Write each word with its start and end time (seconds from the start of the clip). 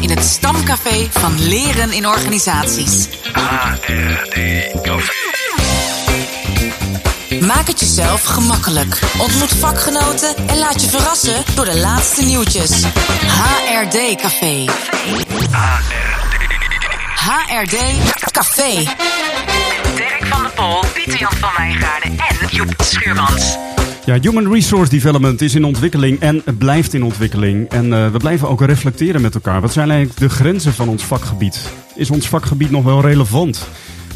in 0.00 0.10
het 0.10 0.24
stamcafé 0.24 1.08
van 1.10 1.48
Leren 1.48 1.92
in 1.92 2.06
Organisaties. 2.06 3.08
HRD 3.32 4.36
Café. 4.82 5.12
Maak 7.40 7.66
het 7.66 7.80
jezelf 7.80 8.22
gemakkelijk. 8.22 8.98
Ontmoet 9.18 9.54
vakgenoten 9.58 10.36
en 10.46 10.58
laat 10.58 10.82
je 10.82 10.88
verrassen 10.88 11.44
door 11.54 11.64
de 11.64 11.76
laatste 11.76 12.24
nieuwtjes. 12.24 12.70
HRD 13.26 14.14
Café. 14.20 14.64
HRD 17.14 17.76
Café. 18.30 18.84
Dirk 19.94 20.26
van 20.26 20.42
der 20.42 20.52
Pol, 20.54 20.84
Pieter 20.92 21.18
Jan 21.18 21.32
van 21.40 21.50
Wijngaarden 21.56 22.18
en 22.18 22.46
Joep 22.50 22.74
Schuurmans. 22.78 23.56
Ja, 24.10 24.18
Human 24.20 24.52
Resource 24.52 24.90
Development 24.90 25.40
is 25.40 25.54
in 25.54 25.64
ontwikkeling 25.64 26.20
en 26.20 26.42
blijft 26.58 26.94
in 26.94 27.02
ontwikkeling. 27.02 27.68
En 27.68 27.86
uh, 27.86 28.10
we 28.10 28.18
blijven 28.18 28.48
ook 28.48 28.60
reflecteren 28.60 29.20
met 29.20 29.34
elkaar. 29.34 29.60
Wat 29.60 29.72
zijn 29.72 29.90
eigenlijk 29.90 30.20
de 30.20 30.28
grenzen 30.28 30.72
van 30.72 30.88
ons 30.88 31.02
vakgebied? 31.02 31.72
Is 31.94 32.10
ons 32.10 32.28
vakgebied 32.28 32.70
nog 32.70 32.84
wel 32.84 33.00
relevant? 33.00 33.68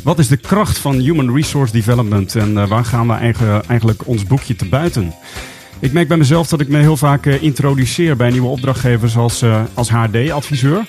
Wat 0.03 0.19
is 0.19 0.29
de 0.29 0.37
kracht 0.37 0.79
van 0.79 0.95
Human 0.95 1.35
Resource 1.35 1.73
Development 1.73 2.37
en 2.37 2.51
uh, 2.51 2.69
waar 2.69 2.85
gaan 2.85 3.07
we 3.07 3.13
eigenlijk, 3.13 3.67
eigenlijk 3.67 4.07
ons 4.07 4.25
boekje 4.25 4.57
te 4.57 4.69
buiten? 4.69 5.15
Ik 5.79 5.93
merk 5.93 6.09
bij 6.09 6.17
mezelf 6.17 6.49
dat 6.49 6.61
ik 6.61 6.69
me 6.69 6.79
heel 6.79 6.97
vaak 6.97 7.27
uh, 7.27 7.43
introduceer 7.43 8.17
bij 8.17 8.31
nieuwe 8.31 8.49
opdrachtgevers 8.49 9.17
als, 9.17 9.45
als 9.75 9.91
HD-adviseur. 9.91 10.87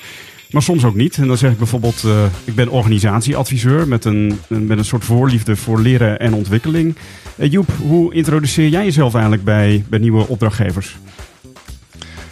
Maar 0.51 0.61
soms 0.61 0.83
ook 0.83 0.95
niet. 0.95 1.17
En 1.17 1.27
dan 1.27 1.37
zeg 1.37 1.51
ik 1.51 1.57
bijvoorbeeld, 1.57 2.03
ik 2.43 2.55
ben 2.55 2.69
organisatieadviseur 2.69 3.87
met 3.87 4.05
een, 4.05 4.39
met 4.47 4.77
een 4.77 4.85
soort 4.85 5.03
voorliefde 5.03 5.55
voor 5.55 5.79
leren 5.79 6.19
en 6.19 6.33
ontwikkeling. 6.33 6.95
Uh, 7.37 7.51
Joep, 7.51 7.69
hoe 7.81 8.13
introduceer 8.13 8.69
jij 8.69 8.83
jezelf 8.83 9.13
eigenlijk 9.13 9.43
bij, 9.43 9.85
bij 9.89 9.99
nieuwe 9.99 10.27
opdrachtgevers? 10.27 10.97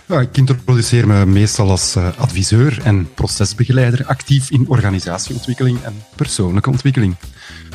Ik 0.07 0.37
introduceer 0.37 1.07
me 1.07 1.25
meestal 1.25 1.69
als 1.69 1.95
uh, 1.95 2.07
adviseur 2.17 2.79
en 2.83 3.13
procesbegeleider 3.13 4.05
actief 4.05 4.51
in 4.51 4.67
organisatieontwikkeling 4.67 5.83
en 5.83 5.93
persoonlijke 6.15 6.69
ontwikkeling. 6.69 7.15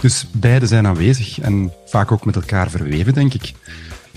Dus 0.01 0.27
beide 0.33 0.67
zijn 0.67 0.87
aanwezig 0.87 1.41
en 1.41 1.73
vaak 1.87 2.13
ook 2.13 2.25
met 2.25 2.37
elkaar 2.37 2.71
verweven, 2.71 3.15
denk 3.15 3.35
ik. 3.35 3.53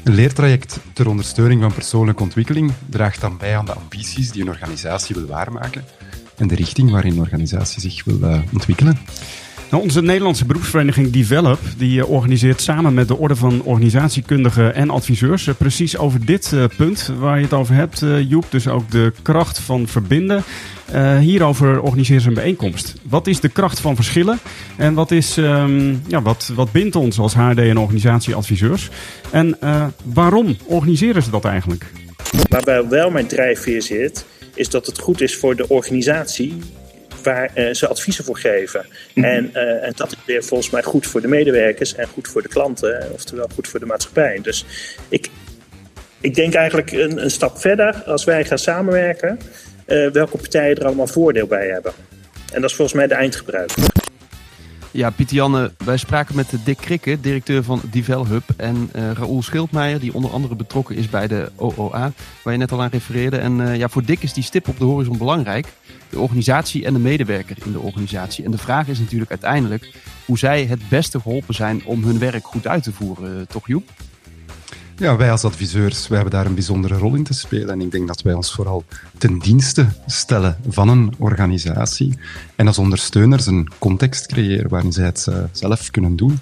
Een 0.03 0.13
leertraject 0.13 0.79
ter 0.93 1.07
ondersteuning 1.07 1.61
van 1.61 1.73
persoonlijke 1.73 2.23
ontwikkeling 2.23 2.73
draagt 2.89 3.21
dan 3.21 3.37
bij 3.37 3.57
aan 3.57 3.65
de 3.65 3.73
ambities 3.73 4.31
die 4.31 4.41
een 4.41 4.49
organisatie 4.49 5.15
wil 5.15 5.25
waarmaken 5.25 5.85
en 6.37 6.47
de 6.47 6.55
richting 6.55 6.91
waarin 6.91 7.11
een 7.11 7.19
organisatie 7.19 7.81
zich 7.81 8.03
wil 8.03 8.19
uh, 8.21 8.39
ontwikkelen. 8.53 8.97
Nou, 9.71 9.83
onze 9.83 10.01
Nederlandse 10.01 10.45
beroepsvereniging 10.45 11.11
Develop 11.11 11.59
die 11.77 12.05
organiseert 12.05 12.61
samen 12.61 12.93
met 12.93 13.07
de 13.07 13.17
Orde 13.17 13.35
van 13.35 13.61
Organisatiekundigen 13.63 14.75
en 14.75 14.89
Adviseurs 14.89 15.47
uh, 15.47 15.55
precies 15.57 15.97
over 15.97 16.25
dit 16.25 16.51
uh, 16.53 16.63
punt 16.77 17.11
waar 17.19 17.37
je 17.37 17.43
het 17.43 17.53
over 17.53 17.75
hebt, 17.75 18.05
Joep. 18.27 18.45
Dus 18.49 18.67
ook 18.67 18.91
de 18.91 19.13
kracht 19.21 19.59
van 19.59 19.87
verbinden. 19.87 20.43
hierover 21.19 21.81
organiseren 21.81 22.21
ze 22.21 22.27
een 22.27 22.33
bijeenkomst. 22.33 22.93
Wat 23.09 23.27
is 23.27 23.39
de 23.39 23.49
kracht 23.49 23.79
van 23.79 23.95
verschillen 23.95 24.39
en 24.77 24.93
wat, 24.93 25.11
is, 25.11 25.37
um, 25.37 26.01
ja, 26.07 26.21
wat, 26.21 26.51
wat 26.55 26.71
bindt 26.71 26.95
ons 26.95 27.19
als 27.19 27.33
HD 27.33 27.57
en 27.57 27.77
organisatieadviseurs? 27.77 28.89
En 29.29 29.57
waarom 30.03 30.57
organiseren 30.65 31.23
ze 31.23 31.29
dat 31.29 31.45
eigenlijk? 31.45 31.85
Waarbij 32.49 32.87
wel 32.87 33.09
mijn 33.09 33.27
drijfveer 33.27 33.81
zit, 33.81 34.25
is 34.53 34.69
dat 34.69 34.85
het 34.85 34.99
goed 34.99 35.21
is 35.21 35.35
voor 35.35 35.55
de 35.55 35.67
organisatie 35.67 36.57
waar 37.23 37.51
uh, 37.55 37.73
ze 37.73 37.87
adviezen 37.87 38.23
voor 38.23 38.37
geven. 38.37 38.85
Mm 38.85 39.23
-hmm. 39.23 39.31
en, 39.31 39.49
uh, 39.53 39.85
en, 39.85 39.93
dat 39.95 40.11
is 40.11 40.17
weer 40.25 40.43
volgens 40.43 40.69
mij 40.69 40.83
goed 40.83 41.07
voor 41.07 41.21
de 41.21 41.27
medewerkers 41.27 41.95
en 41.95 42.07
goed 42.07 42.27
voor 42.27 42.41
de 42.41 42.47
klanten, 42.47 43.07
oftewel 43.11 43.49
goed 43.53 43.67
voor 43.67 43.79
de 43.79 43.85
maatschappij. 43.85 44.39
Dus 44.41 44.65
ik, 45.09 45.29
ik 46.21 46.35
denk 46.35 46.53
eigenlijk 46.53 46.91
een, 46.91 47.23
een 47.23 47.31
stap 47.31 47.57
verder 47.57 48.03
als 48.05 48.23
wij 48.23 48.45
gaan 48.45 48.59
samenwerken, 48.59 49.39
welke 50.11 50.37
partijen 50.37 50.77
er 50.77 50.85
allemaal 50.85 51.07
voordeel 51.07 51.47
bij 51.47 51.67
hebben. 51.67 51.93
En 52.53 52.61
dat 52.61 52.69
is 52.69 52.75
volgens 52.75 52.97
mij 52.97 53.07
de 53.07 53.13
eindgebruiker. 53.13 53.83
Ja, 54.93 55.09
Pieter 55.09 55.35
Janne, 55.35 55.71
wij 55.85 55.97
spraken 55.97 56.35
met 56.35 56.53
Dick 56.63 56.77
Krikke, 56.77 57.19
directeur 57.19 57.63
van 57.63 57.81
DevelHub. 57.91 58.43
En 58.57 58.89
uh, 58.95 59.11
Raoul 59.11 59.41
Schildmeijer, 59.41 59.99
die 59.99 60.13
onder 60.13 60.31
andere 60.31 60.55
betrokken 60.55 60.95
is 60.95 61.09
bij 61.09 61.27
de 61.27 61.51
OOA, 61.55 62.11
waar 62.43 62.53
je 62.53 62.59
net 62.59 62.71
al 62.71 62.81
aan 62.81 62.89
refereerde. 62.89 63.37
En 63.37 63.59
uh, 63.59 63.75
ja, 63.75 63.87
voor 63.87 64.05
Dick 64.05 64.23
is 64.23 64.33
die 64.33 64.43
stip 64.43 64.67
op 64.67 64.79
de 64.79 64.85
horizon 64.85 65.17
belangrijk. 65.17 65.67
De 66.11 66.19
organisatie 66.19 66.85
en 66.85 66.93
de 66.93 66.99
medewerker 66.99 67.57
in 67.65 67.71
de 67.71 67.79
organisatie. 67.79 68.45
En 68.45 68.51
de 68.51 68.57
vraag 68.57 68.87
is 68.87 68.99
natuurlijk 68.99 69.31
uiteindelijk 69.31 69.93
hoe 70.25 70.37
zij 70.37 70.65
het 70.65 70.89
beste 70.89 71.19
geholpen 71.19 71.53
zijn 71.53 71.85
om 71.85 72.03
hun 72.03 72.19
werk 72.19 72.45
goed 72.45 72.67
uit 72.67 72.83
te 72.83 72.91
voeren. 72.91 73.47
Toch 73.47 73.67
Joep? 73.67 73.89
Ja, 75.01 75.15
wij 75.15 75.31
als 75.31 75.43
adviseurs 75.43 76.07
wij 76.07 76.17
hebben 76.17 76.37
daar 76.37 76.45
een 76.45 76.53
bijzondere 76.53 76.95
rol 76.95 77.15
in 77.15 77.23
te 77.23 77.33
spelen. 77.33 77.69
En 77.69 77.81
ik 77.81 77.91
denk 77.91 78.07
dat 78.07 78.21
wij 78.21 78.33
ons 78.33 78.53
vooral 78.53 78.83
ten 79.17 79.39
dienste 79.39 79.87
stellen 80.05 80.57
van 80.67 80.89
een 80.89 81.13
organisatie. 81.17 82.13
En 82.55 82.67
als 82.67 82.77
ondersteuners 82.77 83.45
een 83.45 83.69
context 83.77 84.25
creëren 84.25 84.69
waarin 84.69 84.91
zij 84.91 85.05
het 85.05 85.25
uh, 85.29 85.35
zelf 85.51 85.91
kunnen 85.91 86.15
doen. 86.15 86.39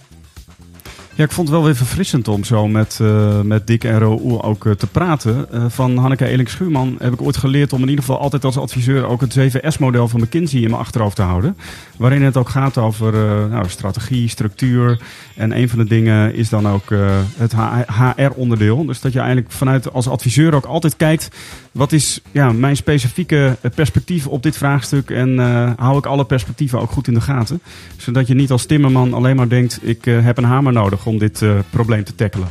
Ja, 1.20 1.26
ik 1.26 1.32
vond 1.32 1.48
het 1.48 1.58
wel 1.58 1.66
weer 1.66 1.76
verfrissend 1.76 2.28
om 2.28 2.44
zo 2.44 2.68
met, 2.68 3.00
uh, 3.02 3.42
met 3.42 3.68
Dick 3.68 3.84
en 3.84 4.00
Raoul 4.00 4.44
ook 4.44 4.66
uh, 4.66 4.74
te 4.74 4.88
praten. 4.88 5.48
Uh, 5.54 5.66
van 5.68 5.98
Hanneke 5.98 6.26
Eling-Schuurman 6.26 6.96
heb 7.00 7.14
ik 7.14 7.22
ooit 7.22 7.38
geleerd 7.38 7.74
om 7.74 7.82
in 7.82 7.90
ieder 7.90 8.04
geval 8.04 8.20
altijd 8.20 8.46
als 8.46 8.58
adviseur 8.58 9.06
ook 9.06 9.22
het 9.22 9.40
7S-model 9.40 10.08
van 10.08 10.20
McKinsey 10.20 10.60
in 10.60 10.70
mijn 10.70 10.82
achterhoofd 10.82 11.16
te 11.16 11.22
houden. 11.22 11.58
Waarin 11.98 12.22
het 12.22 12.38
ook 12.38 12.50
gaat 12.50 12.78
over 12.78 13.14
nou, 13.50 13.70
strategie, 13.70 14.30
structuur. 14.30 15.00
En 15.36 15.58
een 15.58 15.70
van 15.70 15.80
de 15.80 15.86
dingen 15.86 16.36
is 16.36 16.50
dan 16.50 16.68
ook 16.68 16.90
het 17.38 17.54
HR-onderdeel. 17.88 18.86
Dus 18.86 19.02
dat 19.02 19.14
je 19.14 19.20
eigenlijk 19.20 19.52
vanuit 19.52 19.94
als 19.94 20.08
adviseur 20.08 20.54
ook 20.54 20.66
altijd 20.66 20.96
kijkt, 20.96 21.30
wat 21.72 21.92
is 21.92 22.22
ja, 22.32 22.52
mijn 22.52 22.76
specifieke 22.76 23.58
perspectief 23.76 24.28
op 24.28 24.44
dit 24.44 24.58
vraagstuk? 24.58 25.10
En 25.10 25.38
hou 25.78 25.98
ik 25.98 26.06
alle 26.06 26.26
perspectieven 26.26 26.80
ook 26.80 26.92
goed 26.92 27.08
in 27.08 27.14
de 27.14 27.22
gaten. 27.22 27.62
Zodat 27.98 28.28
je 28.28 28.34
niet 28.34 28.52
als 28.52 28.66
timmerman 28.66 29.14
alleen 29.14 29.36
maar 29.36 29.50
denkt, 29.50 29.80
ik 29.82 30.06
heb 30.06 30.38
een 30.38 30.44
hamer 30.44 30.74
nodig 30.74 31.06
om 31.06 31.18
dit 31.18 31.42
uh, 31.42 31.60
probleem 31.70 32.04
te 32.04 32.16
tackelen? 32.16 32.48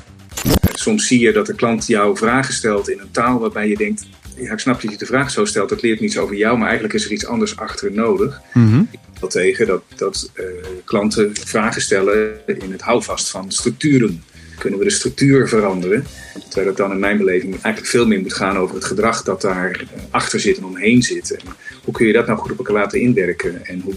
Soms 0.72 1.06
zie 1.06 1.20
je 1.20 1.32
dat 1.32 1.46
de 1.46 1.54
klant 1.54 1.86
jou 1.86 2.16
vragen 2.16 2.54
stelt 2.54 2.90
in 2.90 2.98
een 3.00 3.10
taal 3.10 3.38
waarbij 3.38 3.68
je 3.68 3.76
denkt: 3.76 4.06
ja, 4.36 4.52
ik 4.52 4.58
snap 4.58 4.80
dat 4.80 4.90
je 4.90 4.98
de 4.98 5.06
vraag 5.06 5.30
zo 5.30 5.44
stelt, 5.44 5.68
dat 5.68 5.82
leert 5.82 6.00
niets 6.00 6.18
over 6.18 6.36
jou, 6.36 6.56
maar 6.56 6.66
eigenlijk 6.66 6.94
is 6.94 7.04
er 7.04 7.12
iets 7.12 7.26
anders 7.26 7.56
achter 7.56 7.92
nodig. 7.92 8.40
Mm 8.54 8.70
-hmm. 8.70 8.88
Ik 8.90 8.98
wil 9.20 9.28
tegen 9.28 9.66
dat, 9.66 9.82
dat 9.96 10.30
uh, 10.34 10.44
klanten 10.84 11.30
vragen 11.34 11.82
stellen 11.82 12.46
in 12.46 12.72
het 12.72 12.80
houvast 12.80 13.30
van 13.30 13.52
structuren. 13.52 14.22
Kunnen 14.58 14.78
we 14.78 14.84
de 14.84 14.90
structuur 14.90 15.48
veranderen? 15.48 16.06
Terwijl 16.44 16.66
het 16.66 16.76
dan 16.76 16.92
in 16.92 16.98
mijn 16.98 17.18
beleving 17.18 17.52
eigenlijk 17.52 17.86
veel 17.86 18.06
meer 18.06 18.20
moet 18.20 18.34
gaan 18.34 18.56
over 18.56 18.74
het 18.74 18.84
gedrag 18.84 19.22
dat 19.22 19.40
daar 19.40 19.84
achter 20.10 20.40
zit 20.40 20.56
en 20.56 20.64
omheen 20.64 21.02
zit. 21.02 21.36
En 21.36 21.44
hoe 21.84 21.94
kun 21.94 22.06
je 22.06 22.12
dat 22.12 22.26
nou 22.26 22.38
goed 22.38 22.50
op 22.50 22.58
elkaar 22.58 22.74
laten 22.74 23.00
inwerken? 23.00 23.66
En 23.66 23.80
hoe, 23.80 23.94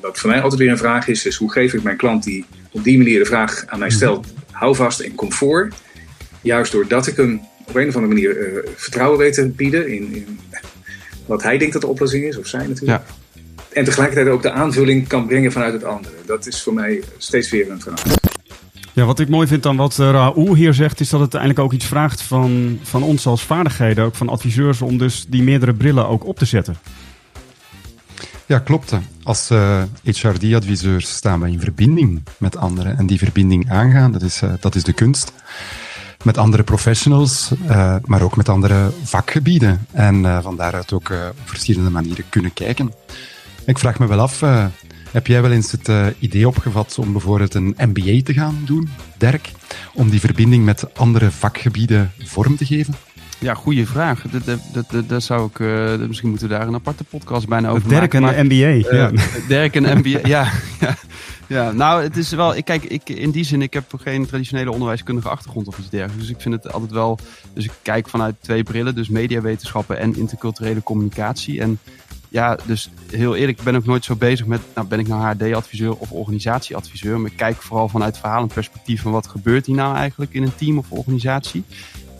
wat 0.00 0.18
voor 0.18 0.30
mij 0.30 0.40
altijd 0.40 0.60
weer 0.60 0.70
een 0.70 0.78
vraag 0.78 1.08
is, 1.08 1.26
is 1.26 1.36
hoe 1.36 1.52
geef 1.52 1.72
ik 1.74 1.82
mijn 1.82 1.96
klant 1.96 2.24
die 2.24 2.44
op 2.70 2.84
die 2.84 2.98
manier 2.98 3.18
de 3.18 3.24
vraag 3.24 3.64
aan 3.66 3.78
mij 3.78 3.90
stelt, 3.90 4.26
houvast 4.50 5.00
en 5.00 5.14
comfort. 5.14 5.74
Juist 6.40 6.72
doordat 6.72 7.06
ik 7.06 7.16
hem 7.16 7.40
op 7.66 7.74
een 7.74 7.88
of 7.88 7.96
andere 7.96 8.14
manier 8.14 8.52
uh, 8.52 8.58
vertrouwen 8.76 9.18
weet 9.18 9.34
te 9.34 9.48
bieden 9.48 9.88
in, 9.88 10.14
in, 10.14 10.40
wat 11.26 11.42
hij 11.42 11.58
denkt 11.58 11.72
dat 11.72 11.82
de 11.82 11.88
oplossing 11.88 12.24
is, 12.24 12.38
of 12.38 12.46
zij 12.46 12.66
natuurlijk. 12.66 13.02
Ja. 13.08 13.14
En 13.72 13.84
tegelijkertijd 13.84 14.28
ook 14.28 14.42
de 14.42 14.50
aanvulling 14.50 15.08
kan 15.08 15.26
brengen 15.26 15.52
vanuit 15.52 15.72
het 15.72 15.84
andere. 15.84 16.14
Dat 16.26 16.46
is 16.46 16.62
voor 16.62 16.74
mij 16.74 17.02
steeds 17.18 17.50
weer 17.50 17.70
een 17.70 17.80
vraag. 17.80 18.27
Ja, 18.98 19.04
wat 19.04 19.18
ik 19.18 19.28
mooi 19.28 19.46
vind 19.46 19.66
aan 19.66 19.76
wat 19.76 19.96
Raoul 19.96 20.54
hier 20.54 20.74
zegt, 20.74 21.00
is 21.00 21.08
dat 21.08 21.20
het 21.20 21.34
eigenlijk 21.34 21.64
ook 21.64 21.72
iets 21.72 21.86
vraagt 21.86 22.22
van, 22.22 22.78
van 22.82 23.02
ons 23.02 23.26
als 23.26 23.42
vaardigheden, 23.42 24.04
ook 24.04 24.14
van 24.14 24.28
adviseurs, 24.28 24.82
om 24.82 24.98
dus 24.98 25.26
die 25.28 25.42
meerdere 25.42 25.74
brillen 25.74 26.08
ook 26.08 26.26
op 26.26 26.38
te 26.38 26.44
zetten. 26.44 26.76
Ja, 28.46 28.58
klopt. 28.58 28.92
Als 29.22 29.50
uh, 29.50 29.82
HRD-adviseurs 30.04 31.14
staan 31.14 31.40
we 31.40 31.50
in 31.50 31.60
verbinding 31.60 32.22
met 32.38 32.56
anderen 32.56 32.98
en 32.98 33.06
die 33.06 33.18
verbinding 33.18 33.70
aangaan, 33.70 34.12
dat 34.12 34.22
is, 34.22 34.42
uh, 34.42 34.52
dat 34.60 34.74
is 34.74 34.84
de 34.84 34.92
kunst. 34.92 35.32
Met 36.24 36.38
andere 36.38 36.62
professionals, 36.62 37.50
maar 38.04 38.22
ook 38.22 38.36
met 38.36 38.48
andere 38.48 38.90
vakgebieden. 39.02 39.86
En 39.92 40.42
van 40.42 40.56
daaruit 40.56 40.92
ook 40.92 41.10
op 41.10 41.48
verschillende 41.48 41.90
manieren 41.90 42.24
kunnen 42.28 42.52
kijken. 42.52 42.92
Ik 43.66 43.78
vraag 43.78 43.98
me 43.98 44.06
wel 44.06 44.20
af, 44.20 44.42
heb 45.10 45.26
jij 45.26 45.42
wel 45.42 45.50
eens 45.50 45.72
het 45.72 45.90
idee 46.18 46.48
opgevat 46.48 46.98
om 46.98 47.12
bijvoorbeeld 47.12 47.54
een 47.54 47.74
MBA 47.78 48.22
te 48.22 48.32
gaan 48.32 48.62
doen, 48.64 48.88
Dirk? 49.16 49.50
Om 49.94 50.10
die 50.10 50.20
verbinding 50.20 50.64
met 50.64 50.94
andere 50.94 51.30
vakgebieden 51.30 52.12
vorm 52.18 52.56
te 52.56 52.64
geven? 52.64 52.94
Ja, 53.38 53.54
goede 53.54 53.86
vraag. 53.86 54.22
Dat, 54.30 54.44
dat, 54.72 54.88
dat, 54.90 55.08
dat 55.08 55.22
zou 55.22 55.48
ik, 55.48 55.58
uh, 55.58 55.96
misschien 55.96 56.28
moeten 56.28 56.48
we 56.48 56.54
daar 56.54 56.66
een 56.66 56.74
aparte 56.74 57.04
podcast 57.04 57.48
bijna 57.48 57.68
over 57.68 57.88
Dirk 57.88 58.12
maken. 58.12 58.36
en 58.36 58.48
de 58.48 58.54
MBA. 58.54 58.90
Uh, 58.90 58.92
ja. 58.92 59.10
Dirk 59.48 59.74
en 59.74 59.98
MBA, 59.98 60.18
ja, 60.28 60.52
ja. 60.80 60.96
Ja, 61.48 61.72
nou, 61.72 62.02
het 62.02 62.16
is 62.16 62.30
wel. 62.30 62.56
Ik 62.56 62.64
kijk, 62.64 62.84
ik, 62.84 63.08
in 63.08 63.30
die 63.30 63.44
zin, 63.44 63.62
ik 63.62 63.72
heb 63.72 63.84
geen 63.96 64.26
traditionele 64.26 64.70
onderwijskundige 64.70 65.28
achtergrond 65.28 65.66
of 65.66 65.78
iets 65.78 65.88
dergelijks. 65.88 66.26
Dus 66.26 66.36
ik 66.36 66.40
vind 66.40 66.54
het 66.54 66.72
altijd 66.72 66.92
wel. 66.92 67.18
Dus 67.54 67.64
ik 67.64 67.70
kijk 67.82 68.08
vanuit 68.08 68.34
twee 68.40 68.62
brillen, 68.62 68.94
dus 68.94 69.08
mediawetenschappen 69.08 69.98
en 69.98 70.16
interculturele 70.16 70.82
communicatie. 70.82 71.60
En 71.60 71.78
ja, 72.28 72.58
dus 72.66 72.90
heel 73.10 73.36
eerlijk, 73.36 73.58
ik 73.58 73.64
ben 73.64 73.76
ook 73.76 73.84
nooit 73.84 74.04
zo 74.04 74.16
bezig 74.16 74.46
met, 74.46 74.60
nou 74.74 74.86
ben 74.86 74.98
ik 74.98 75.08
nou 75.08 75.22
HD-adviseur 75.22 75.94
of 75.96 76.12
organisatieadviseur. 76.12 77.20
Maar 77.20 77.30
ik 77.30 77.36
kijk 77.36 77.62
vooral 77.62 77.88
vanuit 77.88 78.18
verhalenperspectief 78.18 79.02
van 79.02 79.12
wat 79.12 79.26
gebeurt 79.26 79.66
hier 79.66 79.76
nou 79.76 79.96
eigenlijk 79.96 80.32
in 80.32 80.42
een 80.42 80.54
team 80.54 80.78
of 80.78 80.90
organisatie. 80.90 81.64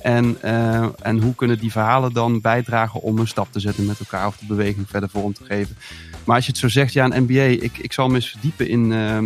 En, 0.03 0.39
uh, 0.45 0.87
en 1.01 1.23
hoe 1.23 1.35
kunnen 1.35 1.59
die 1.59 1.73
verhalen 1.73 2.13
dan 2.13 2.41
bijdragen 2.41 3.01
om 3.01 3.19
een 3.19 3.29
stap 3.29 3.53
te 3.53 3.61
zetten 3.61 3.87
met 3.87 3.99
elkaar 3.99 4.27
of 4.27 4.37
de 4.37 4.47
beweging 4.47 4.89
verder 4.89 5.09
vorm 5.09 5.33
te 5.33 5.45
geven. 5.45 5.77
Maar 6.25 6.37
als 6.37 6.45
je 6.45 6.51
het 6.51 6.61
zo 6.61 6.69
zegt, 6.69 6.93
ja, 6.93 7.05
een 7.05 7.23
MBA, 7.23 7.43
ik, 7.43 7.79
ik 7.79 7.93
zal 7.93 8.09
me 8.09 8.15
eens 8.15 8.31
verdiepen 8.31 8.69
in, 8.69 8.91
uh, 8.91 9.19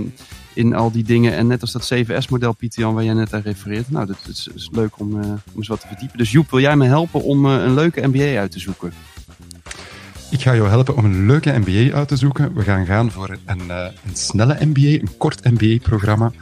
in 0.52 0.74
al 0.74 0.90
die 0.90 1.04
dingen. 1.04 1.32
En 1.32 1.46
net 1.46 1.60
als 1.60 1.72
dat 1.72 1.86
CVS-model, 1.86 2.52
Pieter 2.52 2.82
Jan, 2.82 2.94
waar 2.94 3.04
jij 3.04 3.14
net 3.14 3.34
aan 3.34 3.40
refereert. 3.40 3.90
Nou, 3.90 4.06
dat, 4.06 4.18
is, 4.28 4.68
leuk 4.72 4.98
om, 4.98 5.16
uh, 5.16 5.24
om 5.24 5.56
eens 5.56 5.68
wat 5.68 5.80
te 5.80 5.86
verdiepen. 5.86 6.18
Dus 6.18 6.30
Joep, 6.30 6.50
wil 6.50 6.60
jij 6.60 6.76
me 6.76 6.86
helpen 6.86 7.22
om 7.22 7.44
een 7.44 7.74
leuke 7.74 8.06
MBA 8.06 8.38
uit 8.38 8.50
te 8.50 8.60
zoeken? 8.60 8.92
Ik 10.32 10.40
ga 10.40 10.54
jou 10.54 10.68
helpen 10.68 10.96
om 10.96 11.04
een 11.04 11.26
leuke 11.26 11.58
MBA 11.58 11.96
uit 11.96 12.08
te 12.08 12.16
zoeken. 12.16 12.54
We 12.54 12.62
gaan 12.62 12.86
gaan 12.86 13.10
voor 13.10 13.36
een, 13.46 13.62
uh, 13.68 13.84
een 14.06 14.16
snelle 14.16 14.56
MBA, 14.60 14.80
een 14.80 15.16
kort 15.18 15.44
MBA-programma. 15.44 16.32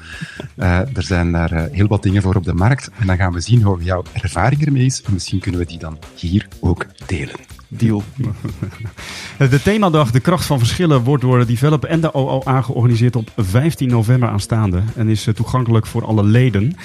Uh, 0.57 0.97
er 0.97 1.03
zijn 1.03 1.33
daar 1.33 1.53
uh, 1.53 1.63
heel 1.71 1.87
wat 1.87 2.03
dingen 2.03 2.23
voor 2.23 2.35
op 2.35 2.45
de 2.45 2.55
markt. 2.55 2.91
En 2.99 3.07
dan 3.07 3.17
gaan 3.17 3.33
we 3.33 3.41
zien 3.41 3.63
hoe 3.63 3.83
jouw 3.83 4.03
ervaring 4.13 4.67
ermee 4.67 4.85
is. 4.85 5.03
En 5.03 5.13
misschien 5.13 5.39
kunnen 5.39 5.61
we 5.61 5.67
die 5.67 5.79
dan 5.79 5.99
hier 6.17 6.49
ook 6.61 6.87
delen. 7.07 7.37
Deal. 7.69 8.03
De 9.39 9.63
themadag 9.63 10.11
De 10.11 10.21
Kracht 10.21 10.47
van 10.47 10.59
Verschillen 10.59 11.03
wordt 11.03 11.23
door 11.23 11.39
de 11.39 11.47
Develop 11.47 11.85
en 11.85 12.01
de 12.01 12.15
OOA 12.15 12.63
georganiseerd 12.63 13.17
op 13.17 13.31
15 13.37 13.89
november 13.89 14.29
aanstaande. 14.29 14.83
En 14.97 15.09
is 15.09 15.29
toegankelijk 15.35 15.87
voor 15.87 16.05
alle 16.05 16.25
leden. 16.25 16.77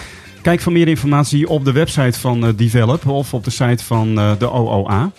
Kijk 0.41 0.61
voor 0.61 0.71
meer 0.71 0.87
informatie 0.87 1.49
op 1.49 1.65
de 1.65 1.71
website 1.71 2.19
van 2.19 2.53
Develop 2.55 3.07
of 3.07 3.33
op 3.33 3.43
de 3.43 3.51
site 3.51 3.83
van 3.83 4.15
de 4.15 4.51
OOA. 4.51 5.11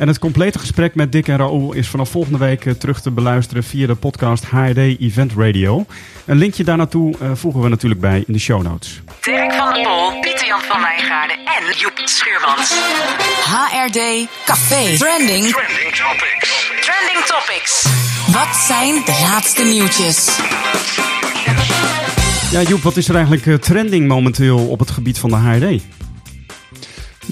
En 0.00 0.08
het 0.08 0.18
complete 0.18 0.58
gesprek 0.58 0.94
met 0.94 1.12
Dick 1.12 1.28
en 1.28 1.36
Raoul 1.36 1.72
is 1.72 1.88
vanaf 1.88 2.10
volgende 2.10 2.38
week 2.38 2.66
eh, 2.66 2.72
terug 2.72 3.00
te 3.00 3.10
beluisteren 3.10 3.64
via 3.64 3.86
de 3.86 3.94
podcast 3.94 4.44
HRD 4.44 4.76
Event 4.76 5.32
Radio. 5.36 5.86
Een 6.26 6.36
linkje 6.36 6.64
daar 6.64 6.76
naartoe 6.76 7.14
uh, 7.22 7.30
voegen 7.34 7.60
we 7.62 7.68
natuurlijk 7.68 8.00
bij 8.00 8.24
in 8.26 8.32
de 8.32 8.38
show 8.38 8.62
notes. 8.62 9.02
Dirk 9.20 9.52
van 9.52 9.74
der 9.74 9.82
Pol, 9.82 10.20
Pieter 10.20 10.46
Jan 10.46 10.60
van 10.60 10.80
Wijngaarden 10.80 11.36
en 11.36 11.76
Joep 11.76 12.00
Schuurmans. 12.04 12.72
HRD 13.44 14.28
Café. 14.44 14.96
Trending. 14.96 15.46
Trending 15.46 15.94
Topics. 15.94 16.70
Trending 16.80 17.24
Topics. 17.24 17.86
Wat 18.32 18.56
zijn 18.56 18.94
de 19.04 19.26
laatste 19.30 19.64
nieuwtjes? 19.64 20.38
Ja, 22.50 22.62
Joep, 22.62 22.82
wat 22.82 22.96
is 22.96 23.08
er 23.08 23.14
eigenlijk 23.14 23.62
trending 23.62 24.08
momenteel 24.08 24.68
op 24.68 24.78
het 24.78 24.90
gebied 24.90 25.18
van 25.18 25.30
de 25.30 25.36
HRD? 25.36 25.82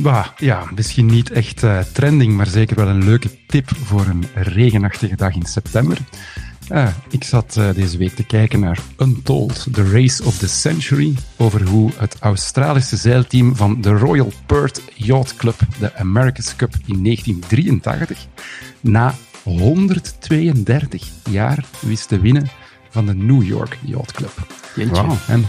Bah, 0.03 0.27
ja, 0.37 0.65
misschien 0.75 1.07
niet 1.07 1.31
echt 1.31 1.63
uh, 1.63 1.79
trending, 1.93 2.37
maar 2.37 2.47
zeker 2.47 2.77
wel 2.77 2.89
een 2.89 3.05
leuke 3.05 3.31
tip 3.47 3.71
voor 3.85 4.07
een 4.07 4.25
regenachtige 4.35 5.17
dag 5.17 5.35
in 5.35 5.47
september. 5.47 5.99
Uh, 6.73 6.89
ik 7.11 7.25
zat 7.25 7.57
uh, 7.59 7.75
deze 7.75 7.99
week 7.99 8.15
te 8.15 8.25
kijken 8.25 8.61
naar 8.61 8.79
Untold, 8.99 9.67
The 9.73 9.91
Race 9.91 10.25
of 10.25 10.39
the 10.39 10.49
Century, 10.49 11.15
over 11.37 11.69
hoe 11.69 11.91
het 11.97 12.17
Australische 12.21 12.97
zeilteam 12.97 13.57
van 13.57 13.81
de 13.81 13.91
Royal 13.91 14.33
Perth 14.47 14.83
Yacht 14.95 15.37
Club 15.37 15.59
de 15.79 15.95
America's 15.95 16.57
Cup 16.57 16.75
in 16.87 17.05
1983 17.05 18.27
na 18.81 19.15
132 19.43 21.09
jaar 21.31 21.65
wist 21.81 22.09
te 22.09 22.21
winnen 22.21 22.51
van 22.91 23.07
de 23.07 23.15
New 23.15 23.43
York 23.43 23.79
Yacht 23.85 24.13
Club. 24.13 24.47
Wow. 24.75 25.13
En 25.27 25.47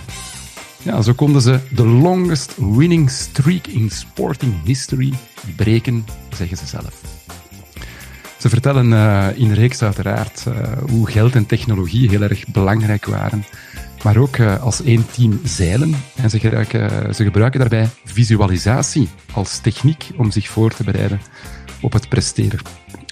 ja, 0.83 1.01
zo 1.01 1.13
konden 1.13 1.41
ze 1.41 1.59
de 1.71 1.85
longest 1.85 2.55
winning 2.57 3.09
streak 3.09 3.67
in 3.67 3.89
sporting 3.89 4.53
history 4.63 5.13
breken, 5.55 6.05
zeggen 6.35 6.57
ze 6.57 6.65
zelf. 6.65 7.01
Ze 8.37 8.49
vertellen 8.49 8.91
uh, 8.91 9.27
in 9.35 9.47
de 9.47 9.53
reeks 9.53 9.81
uiteraard 9.81 10.45
uh, 10.47 10.53
hoe 10.89 11.09
geld 11.09 11.35
en 11.35 11.45
technologie 11.45 12.09
heel 12.09 12.21
erg 12.21 12.47
belangrijk 12.47 13.05
waren, 13.05 13.45
maar 14.03 14.17
ook 14.17 14.37
uh, 14.37 14.63
als 14.63 14.83
één 14.83 15.05
team 15.11 15.39
zeilen. 15.43 15.95
En 16.15 16.29
ze 16.29 16.39
gebruiken, 16.39 17.15
ze 17.15 17.23
gebruiken 17.23 17.59
daarbij 17.59 17.89
visualisatie 18.05 19.09
als 19.33 19.59
techniek 19.59 20.09
om 20.17 20.31
zich 20.31 20.47
voor 20.47 20.73
te 20.73 20.83
bereiden 20.83 21.21
op 21.81 21.93
het 21.93 22.09
presteren 22.09 22.59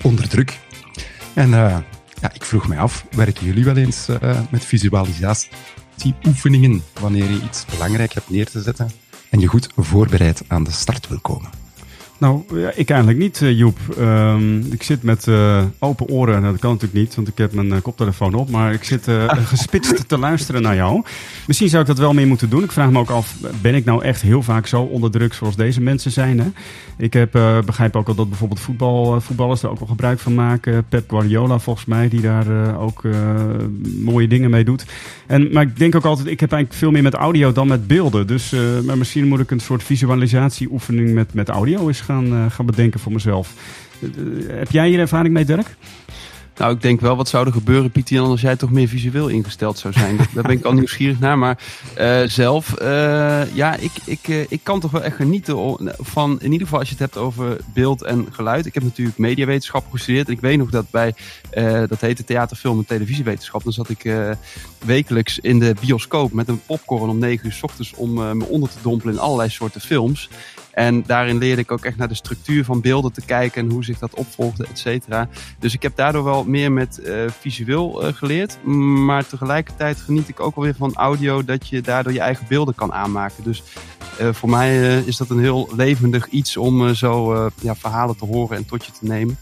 onder 0.04 0.30
druk. 0.30 0.60
En 1.34 1.50
ja, 1.50 2.34
ik 2.34 2.46
vroeg 2.46 2.68
mij 2.68 2.80
af, 2.80 3.06
werken 3.12 3.46
jullie 3.46 3.66
wel 3.66 3.78
eens 3.78 4.08
met 4.50 4.66
visualisatie? 4.66 5.50
Oefeningen 6.28 6.84
wanneer 7.00 7.32
je 7.32 7.42
iets 7.42 7.66
belangrijk 7.66 8.14
hebt 8.14 8.30
neer 8.30 8.50
te 8.50 8.62
zetten 8.62 8.92
en 9.30 9.40
je 9.40 9.48
goed 9.48 9.70
voorbereid 9.76 10.44
aan 10.48 10.64
de 10.64 10.72
start 10.72 11.08
wil 11.08 11.20
komen. 11.20 11.57
Nou, 12.20 12.44
ja, 12.54 12.72
ik 12.76 12.90
eigenlijk 12.90 13.20
niet, 13.20 13.42
uh, 13.42 13.58
Joep. 13.58 13.78
Um, 14.00 14.72
ik 14.72 14.84
zit 14.84 15.04
met 15.04 15.28
uh, 15.28 15.64
open 15.80 16.08
oren. 16.08 16.42
Nou, 16.42 16.52
dat 16.52 16.62
kan 16.62 16.72
natuurlijk 16.72 17.00
niet, 17.00 17.16
want 17.16 17.28
ik 17.28 17.38
heb 17.38 17.54
mijn 17.54 17.68
uh, 17.68 17.78
koptelefoon 17.82 18.34
op. 18.34 18.50
Maar 18.50 18.74
ik 18.74 18.84
zit 18.84 19.08
gespitst 19.54 20.08
te 20.08 20.18
luisteren 20.18 20.62
naar 20.62 20.76
jou. 20.76 21.04
Misschien 21.48 21.70
zou 21.70 21.82
ik 21.82 21.88
dat 21.88 21.98
wel 21.98 22.14
meer 22.14 22.28
moeten 22.28 22.50
doen. 22.50 22.64
Ik 22.64 22.72
vraag 22.72 22.92
me 22.92 23.00
ook 23.00 23.10
af, 23.10 23.36
ben 23.62 23.76
ik 23.76 23.86
nou 23.86 24.04
echt 24.04 24.22
heel 24.22 24.44
vaak 24.44 24.68
zo 24.68 24.82
onder 24.82 25.12
druk 25.12 25.34
zoals 25.34 25.56
deze 25.56 25.82
mensen 25.82 26.12
zijn? 26.12 26.40
Hè? 26.40 26.48
Ik 26.98 27.14
heb, 27.14 27.32
begrijp 27.66 27.96
ook 27.96 28.08
al 28.08 28.16
dat 28.16 28.30
bijvoorbeeld 28.30 28.60
voetbal, 28.60 29.22
voetballers 29.22 29.64
er 29.64 29.70
ook 29.70 29.80
wel 29.80 29.88
gebruik 29.88 30.20
van 30.20 30.36
maken. 30.36 30.86
Pep 30.90 31.10
Guardiola 31.10 31.60
volgens 31.60 31.86
mij, 31.86 32.10
die 32.10 32.22
daar 32.22 32.78
ook 32.80 33.02
mooie 34.04 34.28
dingen 34.28 34.50
mee 34.50 34.64
doet. 34.64 34.86
En, 35.28 35.52
maar 35.52 35.64
ik 35.64 35.78
denk 35.78 35.96
ook 35.96 36.06
altijd, 36.06 36.28
ik 36.28 36.40
heb 36.40 36.52
eigenlijk 36.52 36.82
veel 36.82 36.92
meer 36.92 37.04
met 37.04 37.14
audio 37.14 37.52
dan 37.52 37.68
met 37.68 37.88
beelden. 37.88 38.28
Dus 38.28 38.56
maar 38.86 38.98
misschien 38.98 39.28
moet 39.28 39.40
ik 39.40 39.52
een 39.52 39.60
soort 39.60 39.84
visualisatieoefening 39.84 41.14
met, 41.14 41.34
met 41.34 41.50
audio 41.50 41.88
eens 41.88 42.02
gaan, 42.08 42.34
uh, 42.34 42.46
gaan 42.52 42.66
bedenken 42.66 43.00
voor 43.00 43.12
mezelf. 43.12 43.54
Uh, 44.00 44.10
heb 44.48 44.72
jij 44.72 44.88
hier 44.88 45.00
ervaring 45.00 45.34
mee, 45.34 45.46
Dirk? 45.46 45.76
Nou, 46.58 46.74
ik 46.74 46.82
denk 46.82 47.02
wel, 47.02 47.16
wat 47.16 47.28
zou 47.28 47.46
er 47.46 47.52
gebeuren, 47.52 47.92
Pieter 47.92 48.20
als 48.20 48.42
jij 48.42 48.56
toch 48.56 48.72
meer 48.72 48.88
visueel 48.88 49.28
ingesteld 49.28 49.80
zou 49.80 49.94
zijn? 49.94 50.18
Daar 50.34 50.44
ben 50.44 50.58
ik 50.58 50.66
al 50.66 50.74
nieuwsgierig 50.74 51.20
naar. 51.20 51.38
Maar 51.38 51.60
uh, 51.98 52.22
zelf, 52.24 52.76
ja, 53.54 53.76
ik, 53.76 53.92
ik, 54.06 54.28
ik 54.28 54.60
kan 54.64 54.80
toch 54.80 54.92
wel 54.92 55.04
echt 55.04 55.16
genieten 55.16 55.78
van, 56.00 56.38
in 56.42 56.52
ieder 56.52 56.68
geval 56.68 56.80
als 56.80 56.88
je 56.88 56.94
het 56.94 57.04
hebt 57.04 57.18
over 57.18 57.58
beeld 57.74 58.04
en 58.04 58.28
geluid. 58.32 58.66
Ik 58.66 58.74
heb 58.74 58.84
natuurlijk 58.84 59.18
mediawetenschap 59.18 59.86
gestudeerd. 59.92 60.28
En 60.28 60.34
ik 60.34 60.40
weet 60.40 60.58
nog 60.58 60.70
dat 60.70 60.90
bij, 60.90 61.14
dat 61.88 62.02
heette 62.02 62.24
theater, 62.24 62.58
film 62.58 62.78
en 62.78 62.86
televisiewetenschap. 62.86 63.64
Dan 63.64 63.74
zat 63.74 63.90
ik 63.90 64.14
wekelijks 64.86 65.40
in 65.40 65.60
de 65.60 65.76
bioscoop 65.82 66.32
met 66.32 66.48
een 66.48 66.62
popcorn 66.66 67.10
om 67.10 67.20
negen 67.20 67.46
uur 67.46 67.54
s 67.54 67.64
ochtends 67.64 67.94
om 67.94 68.14
me 68.14 68.46
onder 68.46 68.70
te 68.70 68.78
dompelen 68.82 69.14
in 69.14 69.20
allerlei 69.20 69.50
soorten 69.50 69.82
films. 69.82 70.30
En 70.78 71.04
daarin 71.06 71.38
leerde 71.38 71.62
ik 71.62 71.72
ook 71.72 71.86
echt 71.86 71.98
naar 71.98 72.08
de 72.08 72.16
structuur 72.16 72.64
van 72.64 72.82
beelden 72.82 73.12
te 73.12 73.22
kijken 73.26 73.62
en 73.62 73.72
hoe 73.72 73.84
zich 73.84 74.00
dat 74.00 74.14
opvolgde, 74.14 74.66
et 74.70 74.80
cetera. 74.80 75.30
Dus 75.60 75.74
ik 75.74 75.82
heb 75.82 75.96
daardoor 75.96 76.24
wel 76.24 76.44
meer 76.44 76.72
met 76.72 77.00
uh, 77.04 77.22
visueel 77.40 78.08
uh, 78.08 78.14
geleerd. 78.14 78.58
Maar 79.06 79.28
tegelijkertijd 79.28 79.98
geniet 79.98 80.30
ik 80.30 80.40
ook 80.40 80.56
alweer 80.56 80.76
van 80.76 80.96
audio 80.96 81.46
dat 81.46 81.68
je 81.68 81.82
daardoor 81.82 82.14
je 82.14 82.20
eigen 82.20 82.46
beelden 82.50 82.76
kan 82.76 82.94
aanmaken. 82.94 83.44
Dus 83.44 83.64
uh, 84.22 84.34
voor 84.34 84.50
mij 84.50 85.00
is 85.00 85.18
dat 85.18 85.30
een 85.30 85.40
heel 85.40 85.70
levendig 85.76 86.28
iets 86.28 86.58
om 86.58 86.94
zo 86.94 87.34
ja, 87.62 87.76
verhalen 87.76 88.18
te 88.18 88.26
horen 88.26 88.58
en 88.58 88.66
tot 88.66 88.86
je 88.86 88.92
te 88.92 89.06
nemen. 89.06 89.38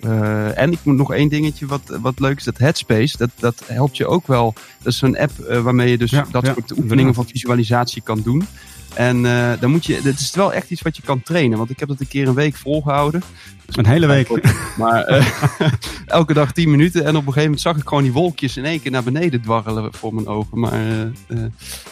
Uh, 0.00 0.58
en 0.58 0.72
ik 0.72 0.78
moet 0.82 0.96
nog 0.96 1.12
één 1.12 1.28
dingetje 1.28 1.66
wat, 1.66 1.98
wat 2.00 2.20
leuk 2.20 2.36
is, 2.36 2.44
dat 2.44 2.58
Headspace, 2.58 3.16
dat, 3.16 3.30
dat 3.38 3.62
helpt 3.66 3.96
je 3.96 4.06
ook 4.06 4.26
wel. 4.26 4.54
Dat 4.82 4.92
is 4.92 4.98
zo'n 4.98 5.18
app 5.18 5.32
uh, 5.40 5.60
waarmee 5.60 5.90
je 5.90 5.98
dus 5.98 6.10
ja, 6.10 6.26
dat 6.30 6.46
ja, 6.46 6.52
soort 6.52 6.78
oefeningen 6.78 7.14
van 7.14 7.26
visualisatie 7.26 8.02
kan 8.02 8.20
doen. 8.20 8.46
En 8.94 9.24
uh, 9.24 9.52
dan 9.60 9.70
moet 9.70 9.86
je, 9.86 9.94
het 9.94 10.20
is 10.20 10.34
wel 10.34 10.52
echt 10.52 10.70
iets 10.70 10.82
wat 10.82 10.96
je 10.96 11.02
kan 11.02 11.22
trainen. 11.22 11.58
Want 11.58 11.70
ik 11.70 11.78
heb 11.78 11.88
dat 11.88 12.00
een 12.00 12.08
keer 12.08 12.28
een 12.28 12.34
week 12.34 12.56
volgehouden. 12.56 13.22
Dus 13.66 13.76
een 13.76 13.86
hele 13.86 14.06
week. 14.06 14.28
Maar 14.76 15.10
uh, 15.10 15.26
elke 16.06 16.34
dag 16.34 16.52
10 16.52 16.70
minuten. 16.70 17.00
En 17.04 17.08
op 17.08 17.14
een 17.14 17.32
gegeven 17.32 17.42
moment 17.42 17.60
zag 17.60 17.76
ik 17.76 17.88
gewoon 17.88 18.02
die 18.02 18.12
wolkjes 18.12 18.56
in 18.56 18.64
één 18.64 18.82
keer 18.82 18.90
naar 18.90 19.02
beneden 19.02 19.40
dwarrelen 19.40 19.94
voor 19.94 20.14
mijn 20.14 20.26
ogen. 20.26 20.58
Maar 20.58 20.80
uh, 21.28 21.44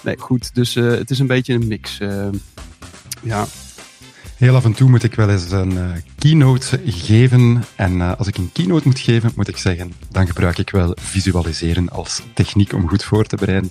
nee, 0.03 0.19
goed. 0.19 0.55
Dus 0.55 0.75
het 0.75 1.11
is 1.11 1.19
een 1.19 1.27
beetje 1.27 1.55
een 1.55 1.69
mix. 1.69 1.99
ja. 3.23 3.47
Heel 4.37 4.55
af 4.55 4.65
en 4.65 4.73
toe 4.73 4.89
moet 4.89 5.03
ik 5.03 5.15
wel 5.15 5.31
eens 5.31 5.51
een 5.51 5.79
keynote 6.19 6.81
geven. 6.87 7.65
En 7.77 8.19
als 8.19 8.27
ik 8.27 8.37
een 8.37 8.51
keynote 8.53 8.87
moet 8.87 8.99
geven, 8.99 9.33
moet 9.37 9.49
ik 9.49 9.57
zeggen, 9.57 9.93
dan 10.11 10.27
gebruik 10.27 10.59
ik 10.59 10.71
wel 10.71 10.97
visualiseren 11.01 11.89
als 11.89 12.23
techniek 12.35 12.73
om 12.73 12.89
goed 12.89 13.05
voor 13.05 13.25
te 13.25 13.37
bereiden 13.37 13.71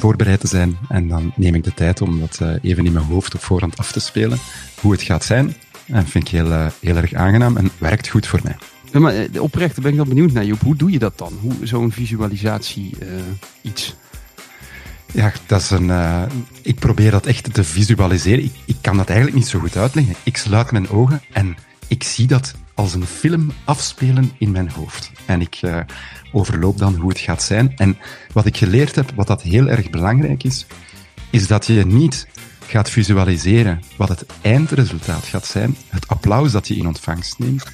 voorbereid 0.00 0.40
te 0.40 0.46
zijn. 0.46 0.78
En 0.88 1.08
dan 1.08 1.32
neem 1.36 1.54
ik 1.54 1.64
de 1.64 1.74
tijd 1.74 2.00
om 2.00 2.20
dat 2.20 2.38
uh, 2.42 2.54
even 2.62 2.86
in 2.86 2.92
mijn 2.92 3.04
hoofd 3.04 3.34
op 3.34 3.42
voorhand 3.42 3.78
af 3.78 3.92
te 3.92 4.00
spelen. 4.00 4.38
Hoe 4.80 4.92
het 4.92 5.02
gaat 5.02 5.24
zijn. 5.24 5.54
En 5.86 6.06
vind 6.06 6.24
ik 6.24 6.30
heel, 6.30 6.46
uh, 6.46 6.66
heel 6.80 6.96
erg 6.96 7.14
aangenaam 7.14 7.56
en 7.56 7.70
werkt 7.78 8.08
goed 8.08 8.26
voor 8.26 8.40
mij. 8.42 8.56
Ja, 8.92 8.98
maar 8.98 9.14
uh, 9.16 9.42
oprecht, 9.42 9.80
ben 9.80 9.90
ik 9.90 9.96
wel 9.96 10.06
benieuwd 10.06 10.32
naar 10.32 10.44
Joep. 10.44 10.60
Hoe 10.60 10.76
doe 10.76 10.90
je 10.90 10.98
dat 10.98 11.18
dan? 11.18 11.32
Hoe 11.40 11.52
Zo'n 11.62 11.92
visualisatie 11.92 12.96
iets? 13.62 13.94
Ja, 15.12 15.32
dat 15.46 15.60
is 15.60 15.70
een. 15.70 15.90
ik 16.62 16.78
probeer 16.78 17.10
dat 17.10 17.26
echt 17.26 17.54
te 17.54 17.64
visualiseren. 17.64 18.44
Ik, 18.44 18.52
ik 18.64 18.76
kan 18.80 18.96
dat 18.96 19.08
eigenlijk 19.08 19.38
niet 19.38 19.48
zo 19.48 19.58
goed 19.58 19.76
uitleggen. 19.76 20.14
Ik 20.22 20.36
sluit 20.36 20.70
mijn 20.70 20.88
ogen 20.88 21.22
en 21.32 21.56
ik 21.88 22.02
zie 22.02 22.26
dat 22.26 22.54
als 22.80 22.94
een 22.94 23.06
film 23.06 23.52
afspelen 23.64 24.32
in 24.38 24.50
mijn 24.50 24.70
hoofd. 24.70 25.10
En 25.26 25.40
ik 25.40 25.58
uh, 25.62 25.80
overloop 26.32 26.78
dan 26.78 26.94
hoe 26.94 27.08
het 27.08 27.18
gaat 27.18 27.42
zijn. 27.42 27.76
En 27.76 27.98
wat 28.32 28.46
ik 28.46 28.56
geleerd 28.56 28.94
heb, 28.94 29.12
wat 29.14 29.26
dat 29.26 29.42
heel 29.42 29.68
erg 29.68 29.90
belangrijk 29.90 30.42
is, 30.42 30.66
is 31.30 31.46
dat 31.46 31.66
je 31.66 31.86
niet 31.86 32.26
gaat 32.66 32.90
visualiseren 32.90 33.82
wat 33.96 34.08
het 34.08 34.26
eindresultaat 34.40 35.24
gaat 35.24 35.46
zijn, 35.46 35.76
het 35.88 36.08
applaus 36.08 36.52
dat 36.52 36.68
je 36.68 36.76
in 36.76 36.86
ontvangst 36.86 37.38
neemt, 37.38 37.64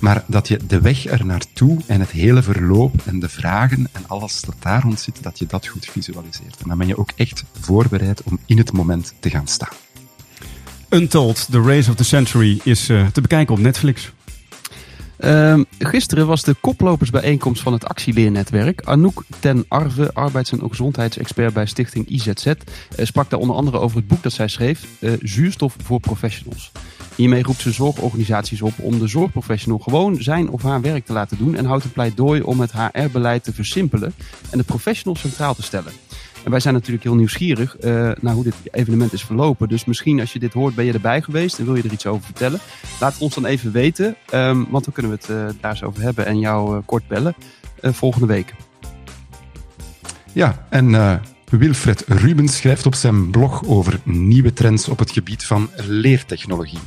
maar 0.00 0.24
dat 0.26 0.48
je 0.48 0.60
de 0.66 0.80
weg 0.80 1.06
er 1.06 1.26
naartoe 1.26 1.80
en 1.86 2.00
het 2.00 2.10
hele 2.10 2.42
verloop 2.42 2.94
en 3.04 3.20
de 3.20 3.28
vragen 3.28 3.88
en 3.92 4.08
alles 4.08 4.40
dat 4.40 4.56
daar 4.58 4.82
rond 4.82 5.00
zit, 5.00 5.22
dat 5.22 5.38
je 5.38 5.46
dat 5.46 5.66
goed 5.66 5.86
visualiseert. 5.86 6.60
En 6.62 6.68
dan 6.68 6.78
ben 6.78 6.86
je 6.86 6.98
ook 6.98 7.10
echt 7.16 7.44
voorbereid 7.60 8.22
om 8.22 8.38
in 8.46 8.58
het 8.58 8.72
moment 8.72 9.14
te 9.20 9.30
gaan 9.30 9.46
staan. 9.46 9.76
Untold, 10.90 11.46
The 11.50 11.60
Race 11.62 11.90
of 11.90 11.96
the 11.96 12.04
Century 12.04 12.60
is 12.62 12.88
eh, 12.88 13.06
te 13.06 13.20
bekijken 13.20 13.54
op 13.54 13.60
Netflix. 13.60 14.12
Ehm, 15.16 15.62
gisteren 15.78 16.26
was 16.26 16.42
de 16.42 16.54
koplopersbijeenkomst 16.60 17.62
van 17.62 17.72
het 17.72 17.84
actieleernetwerk. 17.84 18.82
Anouk 18.84 19.24
ten 19.40 19.64
Arve, 19.68 20.10
arbeids- 20.14 20.52
en 20.52 20.68
gezondheidsexpert 20.68 21.54
bij 21.54 21.66
stichting 21.66 22.08
IZZ, 22.08 22.46
eh, 22.46 22.54
sprak 22.96 23.30
daar 23.30 23.40
onder 23.40 23.56
andere 23.56 23.78
over 23.78 23.96
het 23.96 24.06
boek 24.06 24.22
dat 24.22 24.32
zij 24.32 24.48
schreef, 24.48 24.86
eh, 25.00 25.12
Zuurstof 25.20 25.76
voor 25.82 26.00
Professionals. 26.00 26.72
Hiermee 27.16 27.42
roept 27.42 27.60
ze 27.60 27.72
zorgorganisaties 27.72 28.62
op 28.62 28.72
om 28.78 28.98
de 28.98 29.06
zorgprofessional 29.06 29.78
gewoon 29.78 30.22
zijn 30.22 30.48
of 30.48 30.62
haar 30.62 30.80
werk 30.80 31.06
te 31.06 31.12
laten 31.12 31.38
doen 31.38 31.54
en 31.54 31.64
houdt 31.64 31.84
een 31.84 31.92
pleidooi 31.92 32.42
om 32.42 32.60
het 32.60 32.72
HR-beleid 32.72 33.44
te 33.44 33.52
versimpelen 33.52 34.14
en 34.50 34.58
de 34.58 34.64
professional 34.64 35.16
centraal 35.16 35.54
te 35.54 35.62
stellen. 35.62 35.92
En 36.44 36.50
wij 36.50 36.60
zijn 36.60 36.74
natuurlijk 36.74 37.04
heel 37.04 37.14
nieuwsgierig 37.14 37.76
uh, 37.84 38.10
naar 38.20 38.34
hoe 38.34 38.44
dit 38.44 38.54
evenement 38.70 39.12
is 39.12 39.24
verlopen. 39.24 39.68
Dus 39.68 39.84
misschien 39.84 40.20
als 40.20 40.32
je 40.32 40.38
dit 40.38 40.52
hoort, 40.52 40.74
ben 40.74 40.84
je 40.84 40.92
erbij 40.92 41.22
geweest 41.22 41.58
en 41.58 41.64
wil 41.64 41.74
je 41.76 41.82
er 41.82 41.92
iets 41.92 42.06
over 42.06 42.24
vertellen. 42.24 42.60
Laat 43.00 43.12
het 43.12 43.22
ons 43.22 43.34
dan 43.34 43.44
even 43.44 43.72
weten, 43.72 44.16
um, 44.34 44.66
want 44.70 44.84
dan 44.84 44.92
kunnen 44.92 45.12
we 45.12 45.18
het 45.20 45.30
uh, 45.30 45.60
daar 45.60 45.70
eens 45.70 45.82
over 45.82 46.02
hebben 46.02 46.26
en 46.26 46.38
jou 46.38 46.76
uh, 46.76 46.82
kort 46.84 47.08
bellen 47.08 47.34
volgende 47.80 48.26
week. 48.26 48.54
Ja, 50.32 50.66
en 50.68 51.20
Wilfred 51.50 52.04
Rubens 52.06 52.56
schrijft 52.56 52.86
op 52.86 52.94
zijn 52.94 53.30
blog 53.30 53.64
over 53.64 54.00
nieuwe 54.02 54.52
trends 54.52 54.88
op 54.88 54.98
het 54.98 55.10
gebied 55.10 55.44
van 55.44 55.70
leertechnologie. 55.76 56.78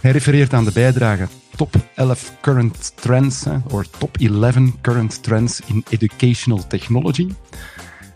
Hij 0.00 0.10
refereert 0.10 0.52
aan 0.52 0.64
de 0.64 0.72
bijdrage 0.72 1.28
Top 1.56 1.74
11 1.94 2.32
Current 2.40 2.92
Trends, 2.96 3.44
of 3.70 3.86
Top 3.98 4.16
11 4.16 4.56
Current 4.80 5.22
Trends 5.22 5.60
in 5.66 5.84
Educational 5.88 6.66
Technology. 6.66 7.28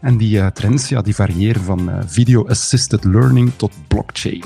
En 0.00 0.16
die 0.16 0.36
uh, 0.36 0.46
trends 0.46 0.88
ja, 0.88 1.02
die 1.02 1.14
variëren 1.14 1.62
van 1.62 1.88
uh, 1.88 1.98
video-assisted 2.06 3.04
learning 3.04 3.52
tot 3.56 3.72
blockchain. 3.88 4.44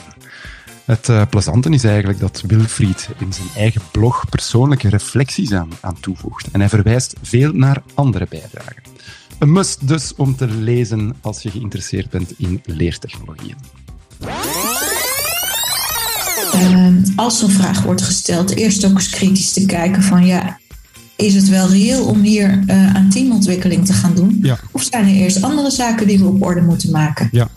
Het 0.85 1.09
uh, 1.09 1.23
plezante 1.31 1.71
is 1.71 1.85
eigenlijk 1.85 2.21
dat 2.21 2.43
Wilfried 2.47 3.09
in 3.19 3.33
zijn 3.33 3.49
eigen 3.57 3.83
blog 3.93 4.29
persoonlijke 4.29 4.89
reflecties 4.89 5.53
aan, 5.53 5.69
aan 5.81 6.01
toevoegt. 6.01 6.49
En 6.51 6.61
hij 6.61 6.69
verwijst 6.69 7.15
veel 7.23 7.53
naar 7.53 7.83
andere 7.95 8.27
bijdragen. 8.29 8.83
Een 9.39 9.53
must 9.53 9.89
dus 9.89 10.15
om 10.15 10.37
te 10.37 10.47
lezen 10.47 11.17
als 11.21 11.43
je 11.43 11.51
geïnteresseerd 11.51 12.11
bent 12.11 12.35
in 12.37 12.61
leertechnologieën. 12.65 13.57
Uh, 16.55 17.17
als 17.17 17.39
zo'n 17.39 17.51
vraag 17.51 17.83
wordt 17.83 18.03
gesteld, 18.03 18.57
eerst 18.57 18.85
ook 18.85 18.93
eens 18.93 19.11
kritisch 19.11 19.53
te 19.53 19.67
kijken 19.67 20.03
van 20.03 20.27
ja, 20.27 20.59
is 21.21 21.35
het 21.35 21.49
wel 21.49 21.69
reëel 21.69 22.05
om 22.05 22.21
hier 22.21 22.63
uh, 22.67 22.95
aan 22.95 23.09
teamontwikkeling 23.11 23.87
te 23.87 23.93
gaan 23.93 24.15
doen? 24.15 24.39
Ja. 24.43 24.59
Of 24.71 24.83
zijn 24.83 25.05
er 25.05 25.15
eerst 25.15 25.43
andere 25.43 25.71
zaken 25.71 26.07
die 26.07 26.19
we 26.19 26.27
op 26.27 26.43
orde 26.43 26.61
moeten 26.61 26.91
maken? 26.91 27.29
Ja. 27.33 27.49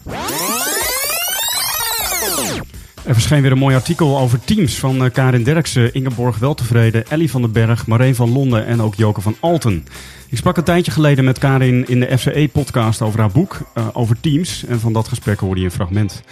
Er 3.05 3.13
verscheen 3.13 3.41
weer 3.41 3.51
een 3.51 3.58
mooi 3.58 3.75
artikel 3.75 4.20
over 4.20 4.39
teams 4.43 4.79
van 4.79 5.03
uh, 5.03 5.12
Karin 5.12 5.43
Derksen, 5.43 5.93
Ingeborg 5.93 6.38
Weltevreden, 6.38 7.08
Ellie 7.08 7.32
van 7.32 7.41
den 7.41 7.51
Berg, 7.51 7.88
Marijn 7.88 8.15
van 8.15 8.32
Londen 8.32 8.65
en 8.65 8.82
ook 8.82 8.96
Joke 8.96 9.22
van 9.22 9.36
Alten. 9.39 9.86
Ik 10.29 10.38
sprak 10.38 10.58
een 10.58 10.63
tijdje 10.63 10.91
geleden 10.91 11.25
met 11.25 11.39
Karin 11.39 11.88
in 11.88 12.00
de 12.00 12.17
FCE-podcast 12.17 13.01
over 13.01 13.20
haar 13.20 13.32
boek, 13.32 13.62
uh, 13.77 13.88
over 13.93 14.20
teams. 14.20 14.65
En 14.65 14.79
van 14.79 14.93
dat 14.93 15.08
gesprek 15.08 15.39
hoorde 15.39 15.60
je 15.60 15.65
een 15.65 15.72
fragment. 15.72 16.24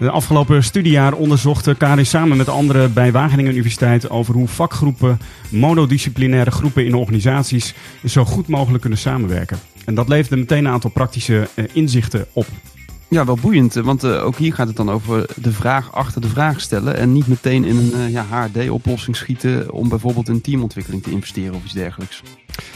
De 0.00 0.10
afgelopen 0.10 0.64
studiejaar 0.64 1.12
onderzocht 1.12 1.76
Karin 1.76 2.06
samen 2.06 2.36
met 2.36 2.48
anderen 2.48 2.92
bij 2.92 3.12
Wageningen 3.12 3.52
Universiteit 3.52 4.10
over 4.10 4.34
hoe 4.34 4.48
vakgroepen, 4.48 5.18
monodisciplinaire 5.50 6.50
groepen 6.50 6.84
in 6.84 6.94
organisaties 6.94 7.74
zo 8.06 8.24
goed 8.24 8.48
mogelijk 8.48 8.80
kunnen 8.80 8.98
samenwerken. 8.98 9.58
En 9.84 9.94
dat 9.94 10.08
leverde 10.08 10.36
meteen 10.36 10.64
een 10.64 10.72
aantal 10.72 10.90
praktische 10.90 11.48
uh, 11.54 11.64
inzichten 11.72 12.26
op. 12.32 12.46
Ja, 13.08 13.24
wel 13.24 13.38
boeiend, 13.40 13.74
want 13.74 14.04
uh, 14.04 14.24
ook 14.24 14.36
hier 14.36 14.54
gaat 14.54 14.66
het 14.66 14.76
dan 14.76 14.90
over 14.90 15.26
de 15.36 15.52
vraag 15.52 15.92
achter 15.92 16.20
de 16.20 16.28
vraag 16.28 16.60
stellen 16.60 16.96
en 16.96 17.12
niet 17.12 17.26
meteen 17.26 17.64
in 17.64 17.76
een 17.76 18.10
ja, 18.10 18.26
HRD-oplossing 18.30 19.16
schieten 19.16 19.72
om 19.72 19.88
bijvoorbeeld 19.88 20.28
in 20.28 20.40
teamontwikkeling 20.40 21.02
te 21.02 21.10
investeren 21.10 21.54
of 21.54 21.64
iets 21.64 21.72
dergelijks. 21.72 22.22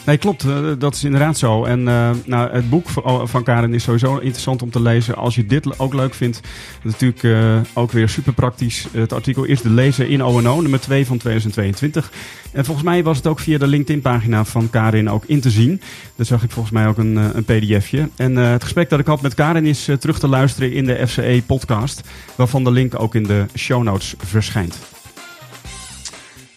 Nee, 0.06 0.16
klopt. 0.16 0.44
Uh, 0.44 0.58
dat 0.78 0.94
is 0.94 1.04
inderdaad 1.04 1.38
zo. 1.38 1.64
En 1.64 1.80
uh, 1.80 2.10
nou, 2.24 2.50
het 2.50 2.70
boek 2.70 2.88
van 3.24 3.42
Karen 3.42 3.74
is 3.74 3.82
sowieso 3.82 4.16
interessant 4.16 4.62
om 4.62 4.70
te 4.70 4.82
lezen. 4.82 5.16
Als 5.16 5.34
je 5.34 5.46
dit 5.46 5.78
ook 5.78 5.94
leuk 5.94 6.14
vindt, 6.14 6.40
natuurlijk 6.82 7.22
uh, 7.22 7.60
ook 7.72 7.92
weer 7.92 8.08
super 8.08 8.32
praktisch. 8.32 8.86
Het 8.92 9.12
artikel 9.12 9.44
is 9.44 9.60
te 9.60 9.70
lezen 9.70 10.08
in 10.08 10.24
ONO, 10.24 10.60
nummer 10.60 10.80
2 10.80 11.06
van 11.06 11.18
2022. 11.18 12.12
En 12.52 12.64
volgens 12.64 12.86
mij 12.86 13.02
was 13.02 13.16
het 13.16 13.26
ook 13.26 13.40
via 13.40 13.58
de 13.58 13.66
LinkedIn-pagina 13.66 14.44
van 14.44 14.70
Karin 14.70 15.10
ook 15.10 15.24
in 15.26 15.40
te 15.40 15.50
zien. 15.50 15.80
Daar 16.16 16.26
zag 16.26 16.42
ik 16.42 16.50
volgens 16.50 16.74
mij 16.74 16.86
ook 16.86 16.98
een, 16.98 17.16
een 17.16 17.44
pdfje. 17.44 18.08
En 18.16 18.36
het 18.36 18.62
gesprek 18.62 18.90
dat 18.90 18.98
ik 18.98 19.06
had 19.06 19.22
met 19.22 19.34
Karin 19.34 19.66
is 19.66 19.88
terug 19.98 20.18
te 20.18 20.28
luisteren 20.28 20.72
in 20.72 20.84
de 20.84 21.06
FCE-podcast. 21.06 22.00
Waarvan 22.34 22.64
de 22.64 22.70
link 22.70 23.00
ook 23.00 23.14
in 23.14 23.22
de 23.22 23.44
show 23.54 23.82
notes 23.82 24.14
verschijnt. 24.18 24.93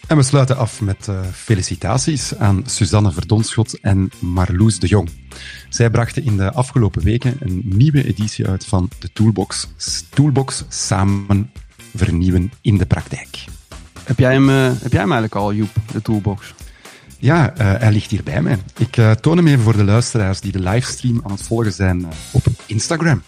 En 0.08 0.18
we 0.18 0.24
sluiten 0.24 0.58
af 0.58 0.82
met 0.82 1.08
uh, 1.10 1.20
felicitaties 1.34 2.36
aan 2.36 2.64
Suzanne 2.66 3.12
Verdonschot 3.12 3.80
en 3.80 4.10
Marloes 4.20 4.80
de 4.80 4.88
Jong. 4.88 5.10
Zij 5.70 5.90
brachten 5.90 6.26
in 6.26 6.38
de 6.38 6.52
afgelopen 6.52 7.04
weken 7.04 7.36
een 7.40 7.62
nieuwe 7.66 8.06
editie 8.06 8.48
uit 8.48 8.66
van 8.66 8.90
de 9.00 9.12
Toolbox. 9.14 9.68
Toolbox 10.10 10.64
samen 10.70 11.52
vernieuwen 11.96 12.52
in 12.62 12.78
de 12.78 12.86
praktijk. 12.86 13.46
Heb 14.04 14.20
jij 14.20 14.34
hem, 14.34 14.50
uh, 14.50 14.66
heb 14.66 14.92
jij 14.92 15.02
hem 15.02 15.12
eigenlijk 15.12 15.36
al, 15.36 15.54
Joep, 15.54 15.76
de 15.92 16.02
Toolbox? 16.02 16.54
Ja, 17.20 17.52
uh, 17.52 17.58
hij 17.58 17.92
ligt 17.92 18.12
hier 18.12 18.24
bij 18.24 18.42
mij. 18.42 18.58
Ik 18.78 18.98
toon 19.22 19.38
hem 19.38 19.48
even 19.48 19.64
voor 19.64 19.78
de 19.78 19.84
luisteraars 19.84 20.42
die 20.42 20.52
de 20.52 20.60
livestream 20.60 21.22
aan 21.24 21.32
het 21.32 21.42
volgen 21.42 21.74
zijn 21.74 22.08
op 22.32 22.44
Instagram. 22.66 23.22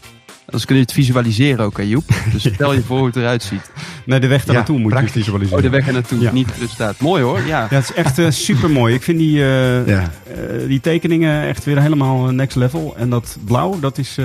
Dus 0.51 0.65
kun 0.65 0.75
je 0.75 0.81
het 0.81 0.91
visualiseren 0.91 1.65
ook, 1.65 1.77
hè 1.77 1.83
Joep? 1.83 2.09
Dus 2.31 2.43
stel 2.53 2.73
je 2.73 2.81
voor 2.81 2.97
hoe 2.97 3.07
het 3.07 3.15
eruit 3.15 3.43
ziet. 3.43 3.71
Nee, 4.05 4.19
de 4.19 4.27
weg 4.27 4.45
daar 4.45 4.55
naartoe 4.55 4.75
ja, 4.75 4.81
moet 4.81 4.99
je 4.99 5.07
visualiseren. 5.07 5.57
Oh, 5.57 5.63
de 5.63 5.69
weg 5.69 5.87
er 5.87 5.93
naartoe, 5.93 6.19
ja. 6.19 6.31
niet 6.31 6.45
het 6.45 6.57
resultaat. 6.57 6.99
Mooi 6.99 7.23
hoor, 7.23 7.39
ja. 7.39 7.67
Ja, 7.69 7.75
het 7.75 7.89
is 7.89 7.93
echt 7.93 8.19
uh, 8.19 8.29
super 8.29 8.69
mooi. 8.69 8.93
Ik 8.93 9.03
vind 9.03 9.17
die, 9.17 9.37
uh, 9.37 9.87
ja. 9.87 10.11
uh, 10.27 10.67
die 10.67 10.79
tekeningen 10.79 11.47
echt 11.47 11.63
weer 11.63 11.81
helemaal 11.81 12.31
next 12.31 12.55
level. 12.55 12.93
En 12.97 13.09
dat 13.09 13.37
blauw, 13.45 13.79
dat 13.79 13.97
is 13.97 14.17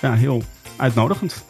ja, 0.00 0.14
heel 0.14 0.42
uitnodigend. 0.76 1.44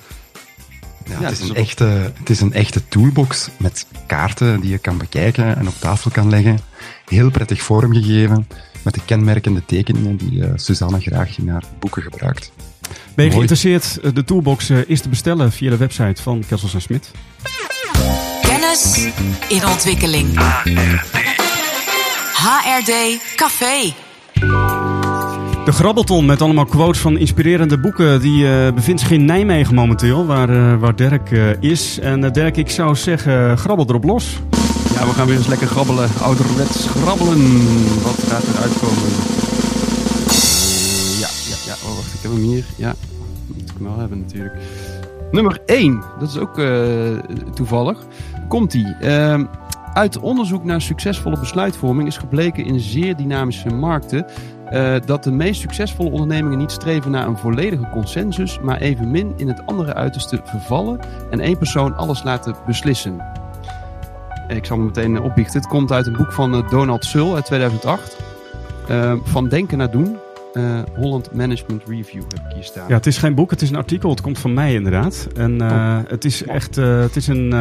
Ja, 1.08 1.20
het, 1.20 1.40
is 1.40 1.48
een 1.48 1.56
echte, 1.56 1.84
het 2.14 2.30
is 2.30 2.40
een 2.40 2.52
echte 2.52 2.88
toolbox 2.88 3.48
met 3.56 3.86
kaarten 4.06 4.60
die 4.60 4.70
je 4.70 4.78
kan 4.78 4.98
bekijken 4.98 5.56
en 5.56 5.68
op 5.68 5.74
tafel 5.78 6.10
kan 6.10 6.28
leggen. 6.28 6.58
Heel 7.04 7.30
prettig 7.30 7.62
vormgegeven, 7.62 8.48
met 8.82 8.94
de 8.94 9.00
kenmerkende 9.04 9.64
tekeningen 9.66 10.16
die 10.16 10.44
Suzanne 10.54 11.00
graag 11.00 11.38
in 11.38 11.48
haar 11.48 11.64
boeken 11.78 12.02
gebruikt. 12.02 12.52
Ben 13.14 13.24
je 13.24 13.30
geïnteresseerd? 13.30 13.98
De 14.14 14.24
toolbox 14.24 14.70
is 14.70 15.00
te 15.00 15.08
bestellen 15.08 15.52
via 15.52 15.70
de 15.70 15.76
website 15.76 16.22
van 16.22 16.44
Kessels 16.48 16.74
en 16.74 16.80
Smit. 16.80 17.10
Kennis 18.40 19.08
in 19.48 19.66
ontwikkeling. 19.66 20.38
HRD 22.34 23.18
Café. 23.36 23.92
De 25.64 25.72
Grabbelton 25.72 26.26
met 26.26 26.42
allemaal 26.42 26.64
quotes 26.64 27.00
van 27.00 27.18
inspirerende 27.18 27.78
boeken, 27.78 28.20
die 28.20 28.44
uh, 28.44 28.72
bevindt 28.72 29.00
zich 29.00 29.10
in 29.10 29.24
Nijmegen 29.24 29.74
momenteel, 29.74 30.26
waar, 30.26 30.50
uh, 30.50 30.74
waar 30.78 30.96
Dirk 30.96 31.30
uh, 31.30 31.50
is. 31.60 31.98
En 31.98 32.32
Dirk, 32.32 32.56
ik 32.56 32.70
zou 32.70 32.96
zeggen, 32.96 33.58
grabbel 33.58 33.86
erop 33.88 34.04
los. 34.04 34.38
Ja, 34.94 35.06
we 35.06 35.12
gaan 35.12 35.26
weer 35.26 35.36
eens 35.36 35.46
lekker 35.46 35.66
grabbelen. 35.66 36.08
Ouderwets 36.20 36.86
grabbelen. 36.86 38.02
Wat 38.02 38.24
gaat 38.28 38.42
er 38.42 38.62
uitkomen? 38.62 39.43
Heb 42.24 42.32
hem 42.32 42.42
hier. 42.42 42.64
Ja, 42.76 42.94
moet 43.46 43.70
ik 43.70 43.76
hem 43.76 43.84
wel 43.84 43.98
hebben 43.98 44.18
natuurlijk. 44.18 44.56
Nummer 45.30 45.60
1, 45.66 46.02
dat 46.18 46.28
is 46.28 46.38
ook 46.38 46.58
uh, 46.58 47.18
toevallig. 47.54 48.06
Komt-ie. 48.48 48.96
Uh, 49.02 49.40
uit 49.92 50.18
onderzoek 50.18 50.64
naar 50.64 50.80
succesvolle 50.80 51.38
besluitvorming 51.38 52.08
is 52.08 52.16
gebleken 52.16 52.64
in 52.64 52.80
zeer 52.80 53.16
dynamische 53.16 53.68
markten 53.68 54.26
uh, 54.72 54.94
dat 55.06 55.24
de 55.24 55.30
meest 55.30 55.60
succesvolle 55.60 56.10
ondernemingen 56.10 56.58
niet 56.58 56.70
streven 56.70 57.10
naar 57.10 57.26
een 57.26 57.38
volledige 57.38 57.88
consensus, 57.92 58.60
maar 58.60 58.80
evenmin 58.80 59.32
in 59.36 59.48
het 59.48 59.66
andere 59.66 59.94
uiterste 59.94 60.40
vervallen 60.44 61.00
en 61.30 61.40
één 61.40 61.58
persoon 61.58 61.96
alles 61.96 62.22
laten 62.22 62.54
beslissen. 62.66 63.22
Ik 64.48 64.64
zal 64.64 64.76
me 64.76 64.84
meteen 64.84 65.20
opbiechten. 65.20 65.60
Het 65.60 65.68
komt 65.68 65.92
uit 65.92 66.06
een 66.06 66.16
boek 66.16 66.32
van 66.32 66.66
Donald 66.70 67.04
Sul 67.04 67.34
uit 67.34 67.44
2008. 67.44 68.16
van 69.24 69.48
denken 69.48 69.78
naar 69.78 69.90
doen. 69.90 70.16
Uh, 70.54 70.80
Holland 70.96 71.32
Management 71.32 71.82
Review 71.86 72.22
heb 72.22 72.46
ik 72.48 72.54
hier 72.54 72.64
staan. 72.64 72.88
Ja, 72.88 72.94
het 72.94 73.06
is 73.06 73.18
geen 73.18 73.34
boek, 73.34 73.50
het 73.50 73.62
is 73.62 73.70
een 73.70 73.76
artikel. 73.76 74.10
Het 74.10 74.20
komt 74.20 74.38
van 74.38 74.54
mij 74.54 74.74
inderdaad. 74.74 75.28
En 75.36 75.62
uh, 75.62 75.98
het 76.06 76.24
is 76.24 76.44
echt, 76.44 76.78
uh, 76.78 77.00
het 77.00 77.16
is 77.16 77.26
een, 77.26 77.52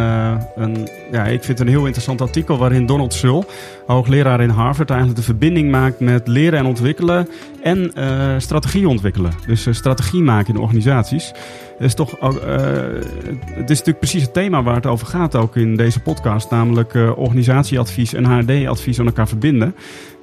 een, 0.56 0.88
ja, 1.12 1.24
ik 1.24 1.44
vind 1.44 1.48
het 1.48 1.60
een 1.60 1.74
heel 1.74 1.86
interessant 1.86 2.22
artikel 2.22 2.58
waarin 2.58 2.86
Donald 2.86 3.14
Sul, 3.14 3.46
hoogleraar 3.86 4.42
in 4.42 4.50
Harvard, 4.50 4.90
eigenlijk 4.90 5.20
de 5.20 5.26
verbinding 5.26 5.72
maakt 5.72 6.00
met 6.00 6.28
leren 6.28 6.60
en 6.60 6.66
ontwikkelen 6.66 7.30
en 7.62 7.92
strategie 8.42 8.88
ontwikkelen. 8.88 9.32
Dus 9.48 9.68
strategie 9.72 10.22
maken 10.22 10.54
in 10.54 10.62
organisaties. 10.62 11.32
is 11.80 11.94
toch 11.94 12.18
eh, 12.20 12.30
het 13.46 13.70
is 13.70 13.78
natuurlijk 13.78 14.00
precies 14.00 14.22
het 14.22 14.34
thema 14.34 14.64
waar 14.64 14.76
het 14.76 14.86
over 14.86 15.08
gaat 15.08 15.36
ook 15.36 15.56
in 15.56 15.76
deze 15.76 16.00
podcast. 16.00 16.50
Namelijk 16.50 16.94
organisatieadvies 17.16 18.14
en 18.14 18.26
HRD-advies 18.26 19.00
aan 19.00 19.06
elkaar 19.06 19.28
verbinden. 19.28 19.76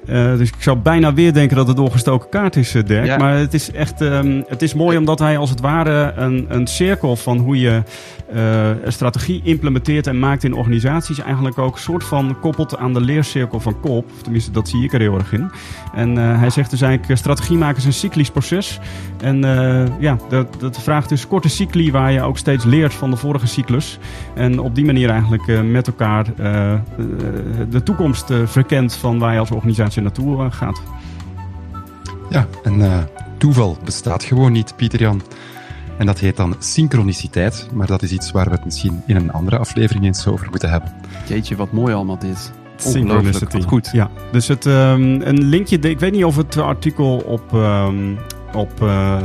Uh, 0.09 0.37
dus 0.37 0.49
ik 0.49 0.55
zou 0.57 0.77
bijna 0.77 1.13
weer 1.13 1.33
denken 1.33 1.55
dat 1.55 1.67
het 1.67 1.77
doorgestoken 1.77 2.29
kaart 2.29 2.55
is, 2.55 2.71
Dirk. 2.71 3.05
Ja. 3.05 3.17
Maar 3.17 3.37
het 3.37 3.53
is 3.53 3.71
echt 3.71 4.01
um, 4.01 4.43
het 4.47 4.61
is 4.61 4.73
mooi 4.73 4.97
omdat 4.97 5.19
hij 5.19 5.37
als 5.37 5.49
het 5.49 5.61
ware 5.61 6.13
een, 6.15 6.45
een 6.49 6.67
cirkel 6.67 7.15
van 7.15 7.37
hoe 7.37 7.59
je 7.59 7.83
uh, 8.35 8.67
een 8.83 8.91
strategie 8.91 9.41
implementeert 9.43 10.07
en 10.07 10.19
maakt 10.19 10.43
in 10.43 10.53
organisaties 10.53 11.19
eigenlijk 11.19 11.57
ook 11.57 11.73
een 11.73 11.81
soort 11.81 12.03
van 12.03 12.37
koppelt 12.39 12.77
aan 12.77 12.93
de 12.93 13.01
leercirkel 13.01 13.59
van 13.59 13.79
Kolp. 13.79 14.09
Tenminste, 14.21 14.51
dat 14.51 14.69
zie 14.69 14.83
ik 14.83 14.93
er 14.93 14.99
heel 14.99 15.17
erg 15.17 15.33
in. 15.33 15.51
En 15.95 16.15
hij 16.15 16.49
zegt 16.49 16.69
dus 16.69 16.81
eigenlijk, 16.81 17.17
strategie 17.17 17.57
maken 17.57 17.77
is 17.77 17.85
een 17.85 17.93
cyclisch 17.93 18.31
proces. 18.31 18.79
En 19.21 19.37
ja, 19.99 20.17
dat, 20.29 20.47
dat 20.59 20.81
vraagt 20.81 21.09
dus 21.09 21.27
korte 21.27 21.49
cycli 21.49 21.91
waar 21.91 22.11
je 22.11 22.21
ook 22.21 22.37
steeds 22.37 22.65
leert 22.65 22.93
van 22.93 23.09
de 23.09 23.17
vorige 23.17 23.47
cyclus. 23.47 23.99
En 24.35 24.59
op 24.59 24.75
die 24.75 24.85
manier 24.85 25.09
eigenlijk 25.09 25.63
met 25.63 25.87
elkaar 25.87 26.25
de 27.69 27.83
toekomst 27.83 28.33
verkent 28.45 28.93
van 28.93 29.19
waar 29.19 29.33
je 29.33 29.39
als 29.39 29.51
organisatie 29.51 29.90
naartoe 29.99 30.51
gaat. 30.51 30.81
Ja, 32.29 32.47
en 32.63 33.07
toeval 33.37 33.77
bestaat 33.83 34.23
gewoon 34.23 34.51
niet, 34.51 34.75
Pieter-Jan. 34.75 35.21
En 35.97 36.05
dat 36.05 36.19
heet 36.19 36.37
dan 36.37 36.55
synchroniciteit, 36.59 37.67
maar 37.73 37.87
dat 37.87 38.01
is 38.01 38.11
iets 38.11 38.31
waar 38.31 38.45
we 38.45 38.51
het 38.51 38.65
misschien 38.65 39.01
in 39.05 39.15
een 39.15 39.31
andere 39.31 39.57
aflevering 39.57 40.05
eens 40.05 40.27
over 40.27 40.47
moeten 40.49 40.69
hebben. 40.69 40.93
Jeetje, 41.27 41.55
wat 41.55 41.71
mooi 41.71 41.93
allemaal 41.93 42.19
dit. 42.19 42.51
Synchronicity. 42.75 43.57
Wat 43.57 43.65
goed. 43.65 43.89
Ja, 43.91 44.09
dus 44.31 44.47
het, 44.47 44.65
um, 44.65 45.21
een 45.21 45.43
linkje, 45.43 45.79
ik 45.79 45.99
weet 45.99 46.11
niet 46.11 46.23
of 46.23 46.35
het 46.35 46.57
artikel 46.57 47.17
op, 47.17 47.53
um, 47.53 48.17
op, 48.53 48.81
uh, 48.81 49.17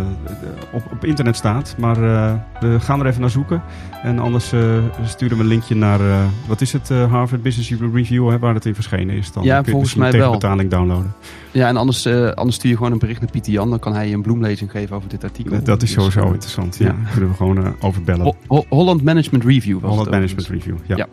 op, 0.72 0.82
op, 0.92 1.04
internet 1.04 1.36
staat, 1.36 1.74
maar 1.78 2.02
uh, 2.02 2.32
we 2.60 2.80
gaan 2.80 3.00
er 3.00 3.06
even 3.06 3.20
naar 3.20 3.30
zoeken. 3.30 3.62
En 4.02 4.18
anders 4.18 4.52
uh, 4.52 4.78
sturen 5.04 5.36
we 5.36 5.42
een 5.42 5.48
linkje 5.48 5.74
naar, 5.74 6.00
wat 6.46 6.60
is 6.60 6.72
het, 6.72 6.88
Harvard 6.88 7.42
Business 7.42 7.74
Review, 7.92 8.30
hè, 8.30 8.38
waar 8.38 8.54
het 8.54 8.66
in 8.66 8.74
verschenen 8.74 9.16
is. 9.16 9.32
Dan 9.32 9.44
ja, 9.44 9.56
kun 9.56 9.64
je 9.64 9.70
volgens 9.70 9.94
mij 9.94 10.12
wel. 10.12 10.32
betaling 10.32 10.70
downloaden. 10.70 11.14
Ja, 11.50 11.68
en 11.68 11.76
anders, 11.76 12.06
anders 12.34 12.56
stuur 12.56 12.70
je 12.70 12.76
gewoon 12.76 12.92
een 12.92 12.98
bericht 12.98 13.20
naar 13.20 13.30
Pieter 13.30 13.52
Jan, 13.52 13.70
dan 13.70 13.78
kan 13.78 13.94
hij 13.94 14.08
je 14.08 14.14
een 14.14 14.22
bloemlezing 14.22 14.70
geven 14.70 14.96
over 14.96 15.08
dit 15.08 15.24
artikel. 15.24 15.62
Dat 15.62 15.82
is 15.82 15.92
sowieso 15.92 16.20
dus, 16.20 16.32
interessant, 16.32 16.76
ja. 16.76 16.94
kunnen 17.12 17.30
we 17.30 17.36
gewoon 17.36 17.74
over 17.80 18.02
bellen. 18.02 18.24
Ho 18.24 18.34
Ho 18.46 18.64
Holland 18.68 19.02
Management 19.02 19.44
Review 19.44 19.80
was 19.80 19.90
Holland 19.90 20.10
Management 20.10 20.46
Review, 20.46 20.76
ja. 20.86 20.96
ja. 20.96 21.06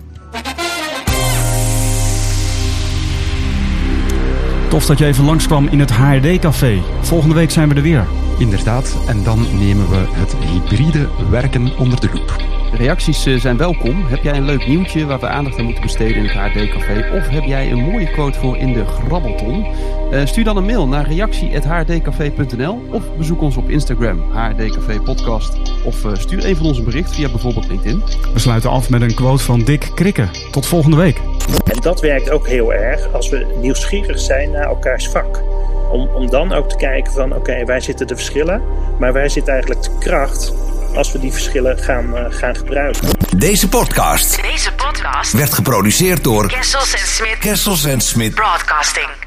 Tof 4.74 4.86
dat 4.86 4.98
je 4.98 5.06
even 5.06 5.26
langskwam 5.26 5.68
in 5.68 5.80
het 5.80 5.92
HRD-café. 5.92 6.82
Volgende 7.02 7.36
week 7.36 7.52
zijn 7.52 7.70
we 7.70 7.76
er 7.76 7.82
weer. 7.82 8.08
Inderdaad, 8.38 8.98
en 9.08 9.24
dan 9.24 9.58
nemen 9.58 9.90
we 9.90 10.06
het 10.10 10.36
hybride 10.36 11.08
werken 11.30 11.78
onder 11.78 12.02
de 12.02 12.10
loep. 12.14 12.36
Reacties 12.72 13.24
zijn 13.24 13.58
welkom. 13.58 14.06
Heb 14.06 14.24
jij 14.24 14.38
een 14.38 14.46
leuk 14.46 14.68
nieuwtje 14.68 15.06
waar 15.06 15.20
we 15.20 15.28
aandacht 15.28 15.58
aan 15.58 15.66
moeten 15.66 15.84
besteden 15.84 16.16
in 16.16 16.24
het 16.24 16.34
HRD-café? 16.34 17.18
Of 17.18 17.28
heb 17.28 17.44
jij 17.44 17.72
een 17.72 17.84
mooie 17.84 18.12
quote 18.12 18.40
voor 18.40 18.58
in 18.58 18.74
de 18.74 18.86
grabbelton? 18.86 19.66
Uh, 20.12 20.26
stuur 20.26 20.44
dan 20.44 20.58
een 20.58 20.66
mail 20.66 20.88
naar 20.88 21.08
reactie.hrdcafé.nl 21.08 22.88
of 22.92 23.04
bezoek 23.18 23.42
ons 23.42 23.58
op 23.58 23.70
Instagram, 23.70 24.32
HRDcafé 24.32 25.02
podcast. 25.02 25.58
Of 25.84 26.04
uh, 26.04 26.12
stuur 26.16 26.46
een 26.46 26.56
van 26.56 26.66
ons 26.66 26.78
een 26.78 26.84
bericht 26.84 27.16
via 27.16 27.30
bijvoorbeeld 27.30 27.68
LinkedIn. 27.68 28.04
We 28.34 28.40
sluiten 28.40 28.70
af 28.70 28.90
met 28.90 29.02
een 29.02 29.14
quote 29.14 29.44
van 29.44 29.60
Dick 29.60 29.92
Krikke. 29.96 30.28
Tot 30.52 30.66
volgende 30.66 30.98
week. 30.98 31.33
En 31.48 31.82
dat 31.82 32.02
werkt 32.02 32.30
ook 32.30 32.48
heel 32.48 32.74
erg 32.74 33.14
als 33.14 33.30
we 33.30 33.56
nieuwsgierig 33.62 34.20
zijn 34.20 34.52
naar 34.52 34.66
elkaars 34.66 35.10
vak. 35.10 35.42
Om, 35.92 36.08
om 36.08 36.30
dan 36.30 36.54
ook 36.54 36.70
te 36.70 36.76
kijken 36.76 37.14
van 37.14 37.30
oké, 37.30 37.40
okay, 37.40 37.66
waar 37.66 37.82
zitten 37.82 38.08
de 38.08 38.16
verschillen? 38.16 38.64
Maar 39.00 39.14
waar 39.14 39.30
zit 39.30 39.48
eigenlijk 39.48 39.84
de 39.84 39.98
kracht 40.00 40.54
als 40.96 41.12
we 41.12 41.20
die 41.20 41.32
verschillen 41.32 41.78
gaan, 41.78 42.18
uh, 42.18 42.26
gaan 42.30 42.56
gebruiken. 42.56 43.08
Deze 43.38 43.70
podcast, 43.70 44.42
Deze 44.42 44.72
podcast 44.74 45.32
werd 45.32 45.54
geproduceerd 45.54 46.24
door 46.24 46.48
Kessels 46.48 46.94
en 46.94 47.08
Smit 47.08 47.38
Kessels 47.38 47.84
en 47.84 48.02
Smit 48.02 48.36
Broadcasting. 48.36 49.23